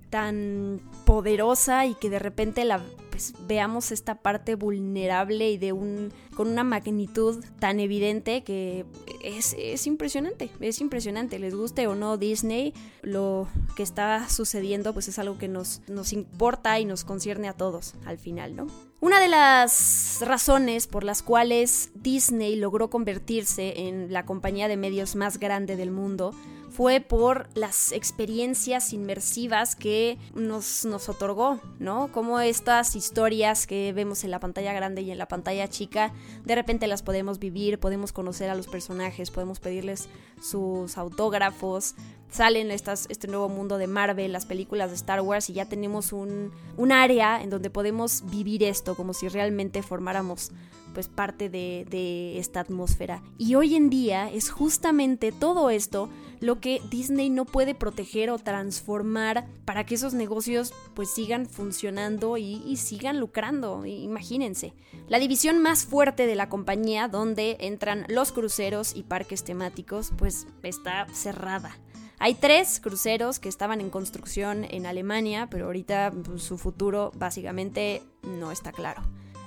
tan 0.09 0.81
poderosa 1.05 1.85
y 1.87 1.95
que 1.95 2.11
de 2.11 2.19
repente 2.19 2.65
la, 2.65 2.81
pues 3.23 3.47
veamos 3.47 3.93
esta 3.93 4.17
parte 4.17 4.57
vulnerable 4.57 5.51
y 5.51 5.59
de 5.59 5.73
un 5.73 6.13
con 6.35 6.49
una 6.49 6.65
magnitud 6.65 7.45
tan 7.61 7.79
evidente 7.79 8.43
que 8.43 8.87
es, 9.23 9.55
es 9.59 9.87
impresionante, 9.87 10.51
es 10.61 10.81
impresionante, 10.81 11.39
les 11.39 11.55
guste 11.55 11.87
o 11.87 11.95
no 11.95 12.17
Disney, 12.17 12.73
lo 13.03 13.47
que 13.77 13.83
está 13.83 14.29
sucediendo 14.29 14.95
pues 14.95 15.09
es 15.09 15.19
algo 15.19 15.37
que 15.37 15.47
nos, 15.47 15.83
nos 15.89 16.13
importa 16.13 16.81
y 16.81 16.87
nos 16.87 17.05
concierne 17.05 17.49
a 17.49 17.53
todos 17.53 17.95
al 18.07 18.19
final, 18.19 18.57
¿no? 18.57 18.67
Una 19.01 19.21
de 19.21 19.29
las 19.29 20.19
razones 20.23 20.87
por 20.87 21.05
las 21.05 21.23
cuales 21.23 21.91
Disney 21.95 22.57
logró 22.57 22.89
convertirse 22.89 23.89
en 23.89 24.13
la 24.13 24.25
compañía 24.25 24.69
de 24.69 24.77
medios 24.77 25.17
más 25.17 25.39
grande 25.39 25.77
del 25.77 25.91
mundo 25.91 26.35
fue 26.73 27.01
por 27.01 27.49
las 27.55 27.93
experiencias 27.93 28.93
inmersivas 28.93 29.77
que 29.77 30.19
nos, 30.35 30.85
nos 30.85 31.09
otorgó, 31.09 31.61
¿no? 31.79 32.11
Como 32.13 32.41
estas 32.41 32.97
historias 32.97 33.67
que 33.67 33.93
vemos 33.93 34.25
en 34.25 34.31
la 34.31 34.41
pantalla 34.41 34.73
grande 34.73 35.03
y 35.03 35.11
en 35.11 35.19
la 35.19 35.29
pantalla 35.29 35.69
chica, 35.69 36.13
de 36.45 36.55
repente 36.55 36.87
las 36.87 37.03
podemos 37.03 37.39
vivir, 37.39 37.79
podemos 37.79 38.13
conocer 38.13 38.49
a 38.49 38.55
los 38.55 38.69
personajes, 38.69 39.31
podemos 39.31 39.61
pedirles 39.61 40.09
sus 40.41 40.97
autógrafos, 40.97 41.95
salen 42.33 42.71
este 42.71 43.29
nuevo 43.29 43.49
mundo 43.49 43.79
de 43.79 43.87
Marvel, 43.87 44.33
las 44.33 44.47
películas 44.47 44.91
de 44.91 44.97
Star 44.97 45.21
Wars 45.21 45.51
y 45.51 45.53
ya 45.53 45.67
tenemos 45.67 46.13
un, 46.13 46.51
un 46.77 46.91
área 46.91 47.43
en 47.43 47.51
donde 47.51 47.71
podemos 47.71 48.25
vivir 48.31 48.65
esto 48.65 48.97
como 48.97 49.13
si 49.13 49.29
realmente 49.29 49.83
formáramos 49.83 50.51
pues 50.95 51.09
parte 51.09 51.49
de, 51.49 51.87
de, 51.89 52.39
esta 52.39 52.61
atmósfera. 52.61 53.23
Y 53.39 53.55
hoy 53.55 53.77
en 53.77 53.91
día 53.91 54.31
es 54.31 54.51
justamente 54.51 55.33
todo 55.33 55.71
esto 55.71 56.09
lo 56.41 56.61
que 56.61 56.83
Disney 56.91 57.31
no 57.31 57.45
puede 57.45 57.75
proteger 57.75 58.31
o 58.31 58.39
transformar 58.39 59.47
para 59.65 59.87
que 59.87 59.95
esos 59.95 60.13
negocios 60.13 60.73
pues 60.95 61.11
sigan 61.11 61.47
funcionando 61.47 62.37
y, 62.37 62.63
y 62.67 62.77
sigan 62.77 63.21
lucrando. 63.21 63.87
Imagínense. 63.87 64.75
La 65.09 65.19
división 65.19 65.61
más 65.61 65.85
fuerte 65.85 66.27
de 66.27 66.35
la 66.35 66.49
compañía 66.49 67.09
donde 67.09 67.59
entran 67.61 68.05
los 68.09 68.33
cruceros 68.33 68.95
y 68.97 69.03
parques 69.03 69.45
temáticos 69.45 70.13
pues 70.19 70.47
está 70.63 71.07
cerrada. 71.13 71.79
Hay 72.23 72.35
tres 72.35 72.79
cruceros 72.79 73.41
que 73.41 73.49
estaban 73.49 73.81
en 73.81 73.91
construcción 73.91 74.65
en 74.71 74.87
Alemania, 74.87 75.49
pero 75.51 75.67
ahorita 75.67 76.13
pues, 76.25 76.45
su 76.45 76.57
futuro 76.57 77.11
básicamente 77.17 78.01
no 78.23 78.53
está 78.53 78.71
claro. 78.71 79.03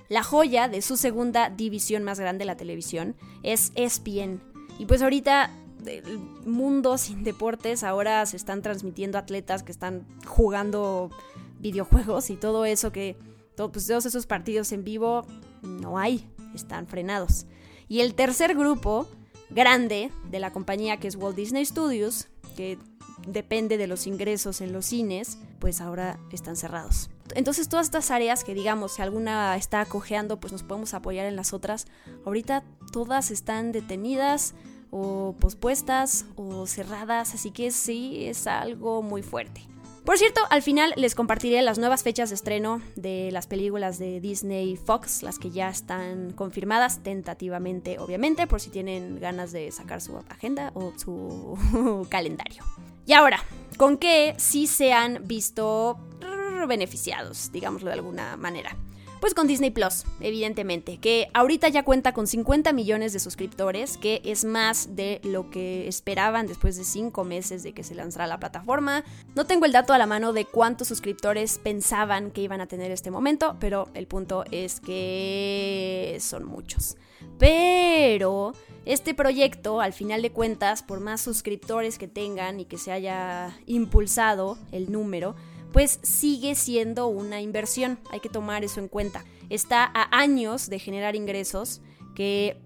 La 0.10 0.24
joya 0.24 0.68
de 0.68 0.82
su 0.82 0.98
segunda 0.98 1.50
división 1.50 2.04
más 2.04 2.20
grande, 2.20 2.44
la 2.44 2.58
televisión, 2.58 3.16
es 3.44 3.72
ESPN. 3.76 4.42
Y 4.78 4.88
pues 4.88 5.02
ahorita 5.02 5.52
el 5.86 6.18
mundo 6.46 6.98
sin 6.98 7.24
deportes, 7.24 7.82
ahora 7.82 8.26
se 8.26 8.36
están 8.36 8.62
transmitiendo 8.62 9.18
atletas 9.18 9.64
que 9.64 9.72
están 9.72 10.06
jugando 10.26 11.12
videojuegos 11.60 12.30
y 12.30 12.36
todo 12.36 12.66
eso 12.66 12.92
que, 12.92 13.16
pues 13.56 13.88
todos 13.88 14.06
esos 14.06 14.26
partidos 14.26 14.74
en 14.74 14.84
vivo 14.84 15.26
no 15.62 15.98
hay, 15.98 16.30
están 16.54 16.88
frenados. 16.88 17.46
Y 17.88 18.02
el 18.02 18.16
tercer 18.16 18.54
grupo 18.54 19.08
grande 19.50 20.12
de 20.30 20.40
la 20.40 20.52
compañía 20.52 20.98
que 20.98 21.08
es 21.08 21.16
Walt 21.16 21.38
Disney 21.38 21.66
Studios, 21.66 22.28
que 22.56 22.80
depende 23.28 23.78
de 23.78 23.88
los 23.88 24.08
ingresos 24.08 24.62
en 24.62 24.74
los 24.74 24.88
cines, 24.88 25.38
pues 25.60 25.82
ahora 25.82 26.20
están 26.32 26.56
cerrados. 26.56 27.10
Entonces 27.34 27.70
todas 27.70 27.88
estas 27.88 28.12
áreas 28.12 28.44
que 28.44 28.54
digamos, 28.54 28.94
si 28.94 29.02
alguna 29.02 29.56
está 29.56 29.82
acogeando, 29.82 30.40
pues 30.40 30.54
nos 30.54 30.64
podemos 30.64 30.94
apoyar 30.94 31.26
en 31.26 31.36
las 31.36 31.54
otras. 31.54 31.88
Ahorita 32.26 32.64
todas 32.92 33.32
están 33.32 33.72
detenidas 33.72 34.54
o 34.92 35.36
pospuestas 35.40 36.26
o 36.36 36.68
cerradas, 36.68 37.34
así 37.34 37.52
que 37.52 37.72
sí 37.72 38.26
es 38.26 38.48
algo 38.48 39.02
muy 39.02 39.24
fuerte. 39.24 39.62
Por 40.06 40.20
cierto, 40.20 40.42
al 40.52 40.62
final 40.62 40.94
les 40.98 41.16
compartiré 41.16 41.64
las 41.64 41.80
nuevas 41.80 42.04
fechas 42.04 42.30
de 42.30 42.36
estreno 42.36 42.80
de 42.96 43.32
las 43.32 43.48
películas 43.48 43.98
de 43.98 44.22
Disney 44.22 44.76
Fox, 44.78 45.24
las 45.24 45.40
que 45.40 45.50
ya 45.50 45.68
están 45.68 46.32
confirmadas 46.32 47.02
tentativamente, 47.02 47.98
obviamente, 47.98 48.46
por 48.46 48.62
si 48.62 48.70
tienen 48.70 49.20
ganas 49.20 49.52
de 49.52 49.72
sacar 49.72 50.02
su 50.02 50.18
agenda 50.30 50.72
o 50.76 50.94
su 50.96 52.06
calendario. 52.10 52.64
Y 53.08 53.14
ahora, 53.14 53.44
¿con 53.78 53.98
qué 53.98 54.36
sí 54.38 54.68
se 54.68 54.94
han 54.94 55.28
visto 55.28 55.98
beneficiados, 56.68 57.52
digámoslo 57.52 57.88
de 57.88 57.96
alguna 57.96 58.38
manera? 58.38 58.78
Pues 59.22 59.34
con 59.34 59.48
Disney 59.48 59.72
Plus, 59.72 60.04
evidentemente, 60.20 60.98
que 60.98 61.30
ahorita 61.34 61.68
ya 61.70 61.84
cuenta 61.84 62.14
con 62.14 62.28
50 62.28 62.74
millones 62.74 63.12
de 63.12 63.20
suscriptores, 63.20 63.98
que 63.98 64.22
es 64.24 64.46
más 64.46 64.96
de 64.96 65.20
lo 65.24 65.50
que 65.50 65.88
esperaban 65.88 66.48
después 66.48 66.78
de 66.78 66.84
5 66.84 67.24
meses 67.24 67.64
de 67.64 67.74
que 67.74 67.84
se 67.84 67.96
lanzara 67.96 68.28
la 68.28 68.40
plataforma. 68.40 69.04
No 69.34 69.46
tengo 69.46 69.66
el 69.66 69.72
dato 69.72 69.94
a 69.94 69.98
la 69.98 70.06
mano 70.06 70.32
de 70.32 70.46
cuántos 70.46 70.90
suscriptores 70.90 71.58
pensaban 71.58 72.30
que 72.30 72.42
iban 72.42 72.62
a 72.62 72.68
tener 72.68 72.92
este 72.92 73.10
momento, 73.10 73.58
pero 73.60 73.90
el 73.94 74.06
punto 74.06 74.44
es 74.52 74.80
que 74.80 76.18
son 76.20 76.46
muchos. 76.46 76.98
Pero 77.40 78.54
este 78.86 79.14
proyecto, 79.14 79.82
al 79.82 79.94
final 79.94 80.22
de 80.22 80.32
cuentas, 80.32 80.84
por 80.84 81.00
más 81.00 81.22
suscriptores 81.22 81.98
que 81.98 82.08
tengan 82.08 82.60
y 82.60 82.66
que 82.66 82.78
se 82.78 82.92
haya 82.92 83.58
impulsado 83.66 84.60
el 84.72 84.92
número, 84.92 85.36
pues 85.76 86.00
sigue 86.04 86.56
siendo 86.56 87.08
una 87.08 87.42
inversión. 87.42 88.00
Hay 88.10 88.22
que 88.22 88.30
tomar 88.30 88.64
eso 88.64 88.80
en 88.80 88.88
cuenta. 88.88 89.26
Está 89.50 89.84
a 89.84 90.18
años 90.18 90.70
de 90.70 90.80
generar 90.80 91.18
ingresos 91.18 91.82
que, 92.16 92.62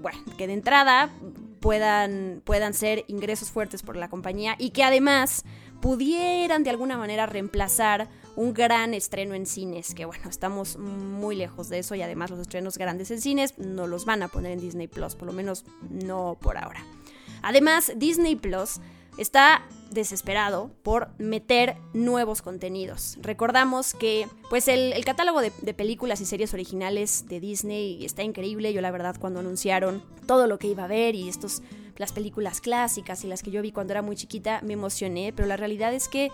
bueno, 0.00 0.20
que 0.38 0.46
de 0.46 0.52
entrada 0.52 1.10
puedan, 1.58 2.42
puedan 2.44 2.72
ser 2.72 3.06
ingresos 3.08 3.50
fuertes 3.50 3.82
por 3.82 3.96
la 3.96 4.08
compañía 4.08 4.54
y 4.56 4.70
que 4.70 4.84
además 4.84 5.44
pudieran 5.80 6.62
de 6.62 6.70
alguna 6.70 6.96
manera 6.96 7.26
reemplazar 7.26 8.08
un 8.36 8.54
gran 8.54 8.94
estreno 8.94 9.34
en 9.34 9.46
cines, 9.46 9.92
que 9.92 10.04
bueno, 10.04 10.30
estamos 10.30 10.78
muy 10.78 11.34
lejos 11.34 11.68
de 11.68 11.80
eso 11.80 11.96
y 11.96 12.02
además 12.02 12.30
los 12.30 12.38
estrenos 12.38 12.78
grandes 12.78 13.10
en 13.10 13.20
cines 13.20 13.58
no 13.58 13.88
los 13.88 14.04
van 14.04 14.22
a 14.22 14.28
poner 14.28 14.52
en 14.52 14.60
Disney 14.60 14.86
Plus, 14.86 15.16
por 15.16 15.26
lo 15.26 15.32
menos 15.32 15.64
no 15.90 16.38
por 16.40 16.56
ahora. 16.56 16.84
Además, 17.42 17.92
Disney 17.96 18.36
Plus 18.36 18.78
está 19.18 19.66
desesperado 19.90 20.70
por 20.82 21.08
meter 21.18 21.76
nuevos 21.92 22.42
contenidos. 22.42 23.16
Recordamos 23.20 23.94
que 23.94 24.28
pues 24.50 24.68
el, 24.68 25.02
catálogo 25.04 25.40
de, 25.40 25.50
películas 25.50 26.20
y 26.20 26.26
series 26.26 26.52
originales 26.52 27.26
de 27.28 27.40
Disney 27.40 28.04
está 28.04 28.22
increíble. 28.22 28.72
Yo 28.72 28.80
la 28.80 28.90
verdad 28.90 29.16
cuando 29.18 29.40
anunciaron 29.40 30.02
todo 30.26 30.46
lo 30.46 30.58
que 30.58 30.68
iba 30.68 30.84
a 30.84 30.88
ver 30.88 31.14
y 31.14 31.28
estos 31.28 31.62
las 31.96 32.12
películas 32.12 32.60
clásicas 32.60 33.24
y 33.24 33.28
las 33.28 33.42
que 33.42 33.52
yo 33.52 33.62
vi 33.62 33.70
cuando 33.70 33.92
era 33.92 34.02
muy 34.02 34.16
chiquita 34.16 34.60
me 34.62 34.72
emocioné, 34.72 35.32
pero 35.32 35.46
la 35.46 35.56
realidad 35.56 35.94
es 35.94 36.08
que 36.08 36.30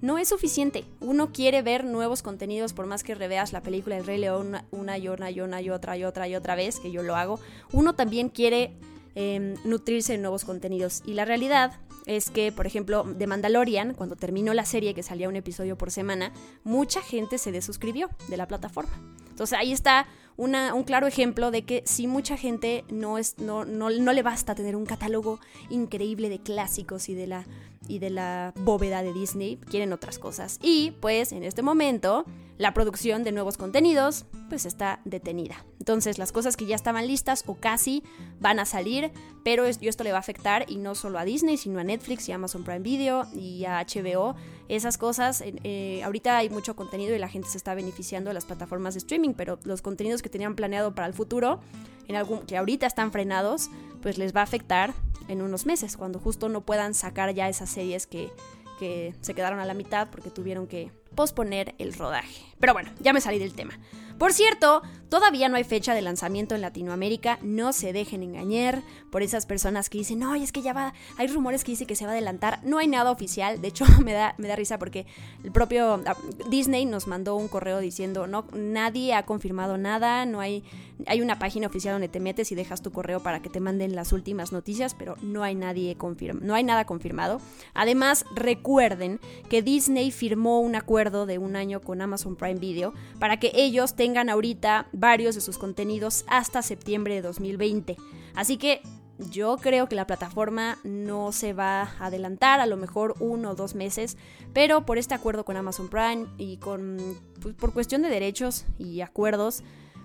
no 0.00 0.18
es 0.18 0.28
suficiente. 0.28 0.84
Uno 1.00 1.32
quiere 1.32 1.62
ver 1.62 1.84
nuevos 1.84 2.22
contenidos 2.22 2.72
por 2.72 2.86
más 2.86 3.04
que 3.04 3.14
reveas 3.14 3.52
la 3.52 3.62
película 3.62 3.96
El 3.96 4.04
Rey 4.04 4.18
León 4.18 4.56
una, 4.70 4.98
y 4.98 5.08
una 5.08 5.30
y 5.30 5.40
una 5.40 5.62
y 5.62 5.70
otra 5.70 5.96
y 5.96 6.04
otra 6.04 6.26
y 6.28 6.34
otra 6.34 6.56
vez, 6.56 6.80
que 6.80 6.90
yo 6.90 7.02
lo 7.02 7.14
hago. 7.14 7.38
Uno 7.72 7.94
también 7.94 8.28
quiere 8.28 8.74
em, 9.14 9.54
nutrirse 9.64 10.14
de 10.14 10.18
nuevos 10.18 10.44
contenidos. 10.44 11.02
Y 11.06 11.14
la 11.14 11.24
realidad 11.24 11.78
es 12.06 12.30
que, 12.30 12.52
por 12.52 12.66
ejemplo, 12.66 13.04
de 13.04 13.26
Mandalorian, 13.26 13.94
cuando 13.94 14.16
terminó 14.16 14.54
la 14.54 14.64
serie 14.64 14.94
que 14.94 15.02
salía 15.02 15.28
un 15.28 15.36
episodio 15.36 15.76
por 15.76 15.90
semana, 15.90 16.32
mucha 16.64 17.00
gente 17.00 17.38
se 17.38 17.52
desuscribió 17.52 18.10
de 18.28 18.36
la 18.36 18.46
plataforma. 18.48 18.92
Entonces 19.30 19.58
ahí 19.58 19.72
está 19.72 20.06
un 20.36 20.82
claro 20.84 21.06
ejemplo 21.06 21.50
de 21.50 21.64
que 21.64 21.82
si 21.86 22.06
mucha 22.06 22.36
gente 22.36 22.84
no, 22.90 23.18
es, 23.18 23.38
no, 23.38 23.64
no, 23.64 23.90
no 23.90 24.12
le 24.12 24.22
basta 24.22 24.54
tener 24.54 24.76
un 24.76 24.86
catálogo 24.86 25.40
increíble 25.70 26.28
de 26.28 26.38
clásicos 26.38 27.08
y 27.08 27.14
de 27.14 27.26
la 27.26 27.44
y 27.88 27.98
de 27.98 28.10
la 28.10 28.52
bóveda 28.56 29.02
de 29.02 29.12
Disney, 29.12 29.58
quieren 29.68 29.92
otras 29.92 30.18
cosas. 30.18 30.58
Y 30.62 30.92
pues 31.00 31.32
en 31.32 31.44
este 31.44 31.62
momento 31.62 32.24
la 32.58 32.74
producción 32.74 33.24
de 33.24 33.32
nuevos 33.32 33.56
contenidos 33.56 34.24
pues 34.48 34.66
está 34.66 35.00
detenida. 35.04 35.64
Entonces 35.78 36.18
las 36.18 36.30
cosas 36.30 36.56
que 36.56 36.66
ya 36.66 36.76
estaban 36.76 37.06
listas 37.06 37.42
o 37.46 37.56
casi 37.56 38.04
van 38.40 38.60
a 38.60 38.64
salir, 38.64 39.10
pero 39.42 39.64
esto 39.66 40.04
le 40.04 40.12
va 40.12 40.18
a 40.18 40.20
afectar 40.20 40.66
y 40.68 40.76
no 40.76 40.94
solo 40.94 41.18
a 41.18 41.24
Disney, 41.24 41.56
sino 41.56 41.80
a 41.80 41.84
Netflix 41.84 42.28
y 42.28 42.32
Amazon 42.32 42.62
Prime 42.62 42.80
Video 42.80 43.26
y 43.34 43.64
a 43.64 43.84
HBO. 43.84 44.36
Esas 44.68 44.96
cosas, 44.96 45.42
eh, 45.44 46.02
ahorita 46.04 46.36
hay 46.36 46.50
mucho 46.50 46.76
contenido 46.76 47.14
y 47.14 47.18
la 47.18 47.28
gente 47.28 47.48
se 47.48 47.58
está 47.58 47.74
beneficiando 47.74 48.30
de 48.30 48.34
las 48.34 48.44
plataformas 48.44 48.94
de 48.94 48.98
streaming, 48.98 49.34
pero 49.34 49.58
los 49.64 49.82
contenidos 49.82 50.22
que 50.22 50.28
tenían 50.28 50.54
planeado 50.54 50.94
para 50.94 51.08
el 51.08 51.14
futuro, 51.14 51.60
en 52.06 52.44
que 52.46 52.56
ahorita 52.56 52.86
están 52.86 53.10
frenados, 53.10 53.70
pues 54.02 54.18
les 54.18 54.34
va 54.34 54.40
a 54.40 54.44
afectar 54.44 54.94
en 55.28 55.42
unos 55.42 55.66
meses, 55.66 55.96
cuando 55.96 56.18
justo 56.18 56.48
no 56.48 56.62
puedan 56.62 56.94
sacar 56.94 57.34
ya 57.34 57.48
esas 57.48 57.70
series 57.70 58.06
que, 58.06 58.30
que 58.78 59.14
se 59.20 59.34
quedaron 59.34 59.60
a 59.60 59.64
la 59.64 59.74
mitad 59.74 60.08
porque 60.10 60.30
tuvieron 60.30 60.66
que 60.66 60.90
posponer 61.14 61.74
el 61.78 61.92
rodaje. 61.92 62.42
Pero 62.58 62.72
bueno, 62.72 62.90
ya 63.00 63.12
me 63.12 63.20
salí 63.20 63.38
del 63.38 63.54
tema. 63.54 63.78
Por 64.22 64.32
cierto, 64.32 64.82
todavía 65.08 65.48
no 65.48 65.56
hay 65.56 65.64
fecha 65.64 65.94
de 65.94 66.00
lanzamiento 66.00 66.54
en 66.54 66.60
Latinoamérica, 66.60 67.40
no 67.42 67.72
se 67.72 67.92
dejen 67.92 68.22
engañar 68.22 68.84
por 69.10 69.22
esas 69.22 69.46
personas 69.46 69.90
que 69.90 69.98
dicen, 69.98 70.20
no, 70.20 70.36
es 70.36 70.52
que 70.52 70.62
ya 70.62 70.72
va, 70.72 70.94
hay 71.18 71.26
rumores 71.26 71.64
que 71.64 71.72
dicen 71.72 71.88
que 71.88 71.96
se 71.96 72.04
va 72.04 72.12
a 72.12 72.14
adelantar, 72.14 72.60
no 72.62 72.78
hay 72.78 72.86
nada 72.86 73.10
oficial, 73.10 73.60
de 73.60 73.66
hecho 73.66 73.84
me 74.04 74.12
da, 74.12 74.36
me 74.38 74.46
da 74.46 74.54
risa 74.54 74.78
porque 74.78 75.06
el 75.42 75.50
propio 75.50 76.00
ah, 76.06 76.16
Disney 76.48 76.86
nos 76.86 77.08
mandó 77.08 77.34
un 77.34 77.48
correo 77.48 77.80
diciendo, 77.80 78.28
no, 78.28 78.46
nadie 78.54 79.12
ha 79.12 79.26
confirmado 79.26 79.76
nada, 79.76 80.24
no 80.24 80.38
hay, 80.38 80.62
hay 81.08 81.20
una 81.20 81.40
página 81.40 81.66
oficial 81.66 81.94
donde 81.94 82.08
te 82.08 82.20
metes 82.20 82.52
y 82.52 82.54
dejas 82.54 82.80
tu 82.80 82.92
correo 82.92 83.24
para 83.24 83.42
que 83.42 83.50
te 83.50 83.58
manden 83.58 83.96
las 83.96 84.12
últimas 84.12 84.52
noticias, 84.52 84.94
pero 84.94 85.16
no 85.20 85.42
hay 85.42 85.56
nadie 85.56 85.96
no 86.40 86.54
hay 86.54 86.62
nada 86.62 86.84
confirmado. 86.84 87.40
Además, 87.74 88.24
recuerden 88.34 89.18
que 89.48 89.62
Disney 89.62 90.12
firmó 90.12 90.60
un 90.60 90.76
acuerdo 90.76 91.26
de 91.26 91.38
un 91.38 91.56
año 91.56 91.80
con 91.80 92.00
Amazon 92.00 92.36
Prime 92.36 92.60
Video 92.60 92.94
para 93.18 93.38
que 93.38 93.50
ellos 93.54 93.94
tengan 93.94 94.11
ahorita 94.16 94.88
varios 94.92 95.34
de 95.34 95.40
sus 95.40 95.58
contenidos 95.58 96.24
hasta 96.28 96.62
septiembre 96.62 97.14
de 97.14 97.22
2020. 97.22 97.96
Así 98.34 98.56
que 98.56 98.82
yo 99.30 99.56
creo 99.58 99.88
que 99.88 99.94
la 99.94 100.06
plataforma 100.06 100.78
no 100.84 101.32
se 101.32 101.52
va 101.52 101.82
a 101.82 102.06
adelantar, 102.06 102.60
a 102.60 102.66
lo 102.66 102.76
mejor 102.76 103.14
uno 103.20 103.50
o 103.50 103.54
dos 103.54 103.74
meses, 103.74 104.16
pero 104.52 104.84
por 104.84 104.98
este 104.98 105.14
acuerdo 105.14 105.44
con 105.44 105.56
Amazon 105.56 105.88
Prime 105.88 106.26
y 106.38 106.56
con 106.56 106.98
pues, 107.40 107.54
por 107.54 107.72
cuestión 107.72 108.02
de 108.02 108.08
derechos 108.08 108.64
y 108.78 109.00
acuerdos, 109.00 109.62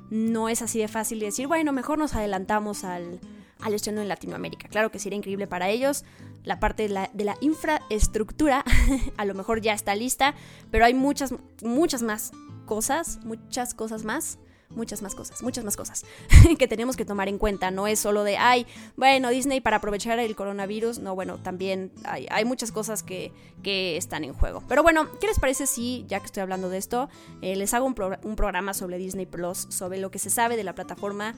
no 0.09 0.49
es 0.49 0.61
así 0.61 0.79
de 0.79 0.87
fácil 0.87 1.19
de 1.19 1.27
decir, 1.27 1.47
bueno, 1.47 1.73
mejor 1.73 1.97
nos 1.97 2.15
adelantamos 2.15 2.83
al, 2.83 3.19
al 3.59 3.73
estreno 3.73 4.01
en 4.01 4.07
Latinoamérica. 4.07 4.67
Claro 4.69 4.91
que 4.91 4.99
sería 4.99 5.17
increíble 5.17 5.47
para 5.47 5.69
ellos. 5.69 6.05
La 6.43 6.59
parte 6.59 6.83
de 6.83 6.89
la, 6.89 7.09
de 7.13 7.25
la 7.25 7.35
infraestructura 7.41 8.63
a 9.17 9.25
lo 9.25 9.33
mejor 9.33 9.61
ya 9.61 9.73
está 9.73 9.95
lista, 9.95 10.35
pero 10.71 10.85
hay 10.85 10.93
muchas, 10.93 11.33
muchas 11.61 12.03
más 12.03 12.31
cosas, 12.67 13.17
muchas 13.23 13.73
cosas 13.73 14.03
más 14.03 14.37
muchas 14.69 15.01
más 15.01 15.15
cosas, 15.15 15.41
muchas 15.43 15.63
más 15.63 15.77
cosas 15.77 16.05
que 16.59 16.67
tenemos 16.67 16.95
que 16.95 17.05
tomar 17.05 17.27
en 17.29 17.37
cuenta. 17.37 17.71
No 17.71 17.87
es 17.87 17.99
solo 17.99 18.23
de, 18.23 18.37
ay, 18.37 18.65
bueno, 18.95 19.29
Disney 19.29 19.61
para 19.61 19.77
aprovechar 19.77 20.19
el 20.19 20.35
coronavirus. 20.35 20.99
No, 20.99 21.15
bueno, 21.15 21.37
también 21.37 21.91
hay, 22.03 22.27
hay 22.29 22.45
muchas 22.45 22.71
cosas 22.71 23.03
que, 23.03 23.31
que, 23.63 23.97
están 23.97 24.23
en 24.23 24.33
juego. 24.33 24.63
Pero 24.67 24.83
bueno, 24.83 25.07
¿qué 25.19 25.27
les 25.27 25.39
parece 25.39 25.67
si, 25.67 26.05
ya 26.07 26.19
que 26.19 26.25
estoy 26.25 26.41
hablando 26.41 26.69
de 26.69 26.77
esto, 26.77 27.09
eh, 27.41 27.55
les 27.55 27.73
hago 27.73 27.85
un, 27.85 27.95
un, 28.23 28.35
programa 28.35 28.73
sobre 28.73 28.97
Disney 28.97 29.25
Plus, 29.25 29.67
sobre 29.69 29.99
lo 29.99 30.11
que 30.11 30.19
se 30.19 30.29
sabe 30.29 30.57
de 30.57 30.63
la 30.63 30.75
plataforma 30.75 31.33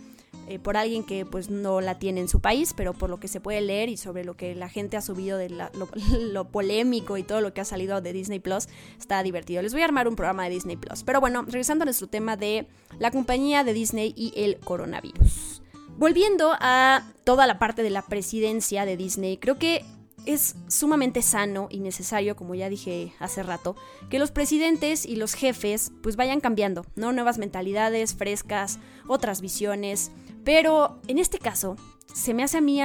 eh, 0.48 0.58
por 0.58 0.78
alguien 0.78 1.04
que 1.04 1.26
pues 1.26 1.50
no 1.50 1.80
la 1.80 2.00
tiene 2.00 2.22
en 2.22 2.28
su 2.28 2.40
país, 2.40 2.74
pero 2.76 2.94
por 2.94 3.10
lo 3.10 3.20
que 3.20 3.28
se 3.28 3.40
puede 3.40 3.62
leer 3.62 3.90
y 3.90 3.98
sobre 3.98 4.24
lo 4.24 4.36
que 4.36 4.56
la 4.56 4.68
gente 4.68 4.98
ha 4.98 5.02
subido 5.02 5.38
de 5.38 5.50
lo, 5.50 5.70
lo, 6.20 6.46
polémico 6.46 7.18
y 7.18 7.24
todo 7.24 7.42
lo 7.42 7.54
que 7.54 7.62
ha 7.62 7.66
salido 7.66 8.02
de 8.02 8.14
Disney 8.14 8.40
Plus, 8.40 8.68
está 8.98 9.22
divertido. 9.22 9.62
Les 9.62 9.74
voy 9.74 9.84
a 9.84 9.86
armar 9.86 10.08
un 10.08 10.16
programa 10.16 10.46
de 10.46 10.50
Disney 10.50 10.76
Plus. 10.76 11.04
Pero 11.04 11.22
bueno, 11.22 11.44
regresando 11.44 11.84
a 11.84 11.86
nuestro 11.86 12.08
tema 12.08 12.36
de 12.36 12.68
la 12.98 13.12
compañía 13.12 13.64
de 13.64 13.74
Disney 13.74 14.14
y 14.18 14.34
el 14.36 14.58
coronavirus. 14.58 15.62
Volviendo 15.98 16.54
a 16.60 17.04
toda 17.26 17.46
la 17.46 17.60
parte 17.60 17.84
de 17.84 17.90
la 17.90 18.04
presidencia 18.04 18.86
de 18.86 18.98
Disney, 18.98 19.38
creo 19.38 19.60
que 19.60 19.86
es 20.30 20.56
sumamente 20.68 21.24
sano 21.24 21.68
y 21.72 21.80
necesario, 21.80 22.36
como 22.36 22.54
ya 22.54 22.70
dije 22.70 23.14
hace 23.20 23.42
rato, 23.42 23.76
que 24.12 24.20
los 24.20 24.30
presidentes 24.30 25.08
y 25.08 25.16
los 25.16 25.34
jefes 25.34 25.92
pues 26.04 26.16
vayan 26.16 26.40
cambiando, 26.40 26.86
¿no? 26.96 27.12
Nuevas 27.12 27.40
mentalidades 27.40 28.14
frescas, 28.14 28.78
otras 29.08 29.42
visiones, 29.42 30.12
pero 30.44 31.00
en 31.08 31.18
este 31.18 31.40
caso 31.40 31.78
se 32.14 32.36
me 32.36 32.44
hace 32.44 32.60
a 32.60 32.62
mí 32.62 32.80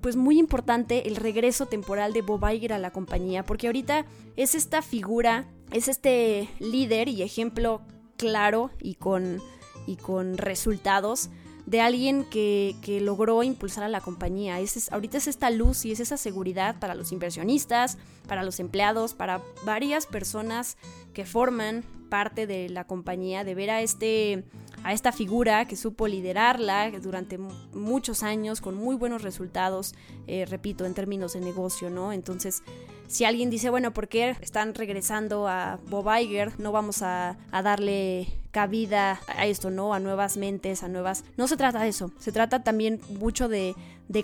pues 0.00 0.14
muy 0.14 0.38
importante 0.38 1.08
el 1.08 1.16
regreso 1.16 1.66
temporal 1.66 2.12
de 2.12 2.22
Bob 2.22 2.48
Iger 2.48 2.72
a 2.72 2.78
la 2.78 2.92
compañía, 2.92 3.44
porque 3.44 3.66
ahorita 3.66 4.06
es 4.36 4.54
esta 4.54 4.80
figura, 4.80 5.48
es 5.72 5.88
este 5.88 6.48
líder 6.60 7.08
y 7.08 7.22
ejemplo 7.22 7.82
claro 8.16 8.70
y 8.80 8.94
con, 8.94 9.42
y 9.88 9.96
con 9.96 10.38
resultados 10.38 11.28
de 11.68 11.82
alguien 11.82 12.24
que, 12.24 12.74
logró 13.02 13.42
impulsar 13.42 13.84
a 13.84 13.88
la 13.88 14.00
compañía. 14.00 14.58
Es, 14.58 14.90
ahorita 14.90 15.18
es 15.18 15.26
esta 15.28 15.50
luz 15.50 15.84
y 15.84 15.92
es 15.92 16.00
esa 16.00 16.16
seguridad 16.16 16.78
para 16.80 16.94
los 16.94 17.12
inversionistas, 17.12 17.98
para 18.26 18.42
los 18.42 18.58
empleados, 18.58 19.12
para 19.12 19.42
varias 19.66 20.06
personas 20.06 20.78
que 21.12 21.26
forman 21.26 21.84
parte 22.08 22.46
de 22.46 22.70
la 22.70 22.84
compañía, 22.84 23.44
de 23.44 23.54
ver 23.54 23.70
a 23.70 23.82
este 23.82 24.44
a 24.82 24.94
esta 24.94 25.12
figura 25.12 25.66
que 25.66 25.76
supo 25.76 26.06
liderarla 26.06 26.90
durante 27.02 27.36
muchos 27.36 28.22
años 28.22 28.60
con 28.62 28.76
muy 28.76 28.96
buenos 28.96 29.22
resultados, 29.22 29.94
eh, 30.26 30.46
repito, 30.46 30.86
en 30.86 30.94
términos 30.94 31.34
de 31.34 31.40
negocio, 31.40 31.90
¿no? 31.90 32.12
Entonces, 32.12 32.62
si 33.08 33.24
alguien 33.24 33.50
dice, 33.50 33.70
bueno, 33.70 33.92
¿por 33.92 34.06
qué 34.08 34.36
están 34.40 34.74
regresando 34.74 35.48
a 35.48 35.80
Bob 35.88 36.08
Iger? 36.20 36.60
No 36.60 36.72
vamos 36.72 37.02
a, 37.02 37.36
darle 37.50 38.28
cabida 38.50 39.20
a 39.26 39.46
esto, 39.46 39.70
¿no? 39.70 39.94
A 39.94 39.98
nuevas 39.98 40.36
mentes, 40.36 40.82
a 40.82 40.88
nuevas... 40.88 41.24
No 41.36 41.48
se 41.48 41.56
trata 41.56 41.80
de 41.80 41.88
eso, 41.88 42.12
se 42.18 42.32
trata 42.32 42.62
también 42.62 43.00
mucho 43.18 43.48
de, 43.48 43.74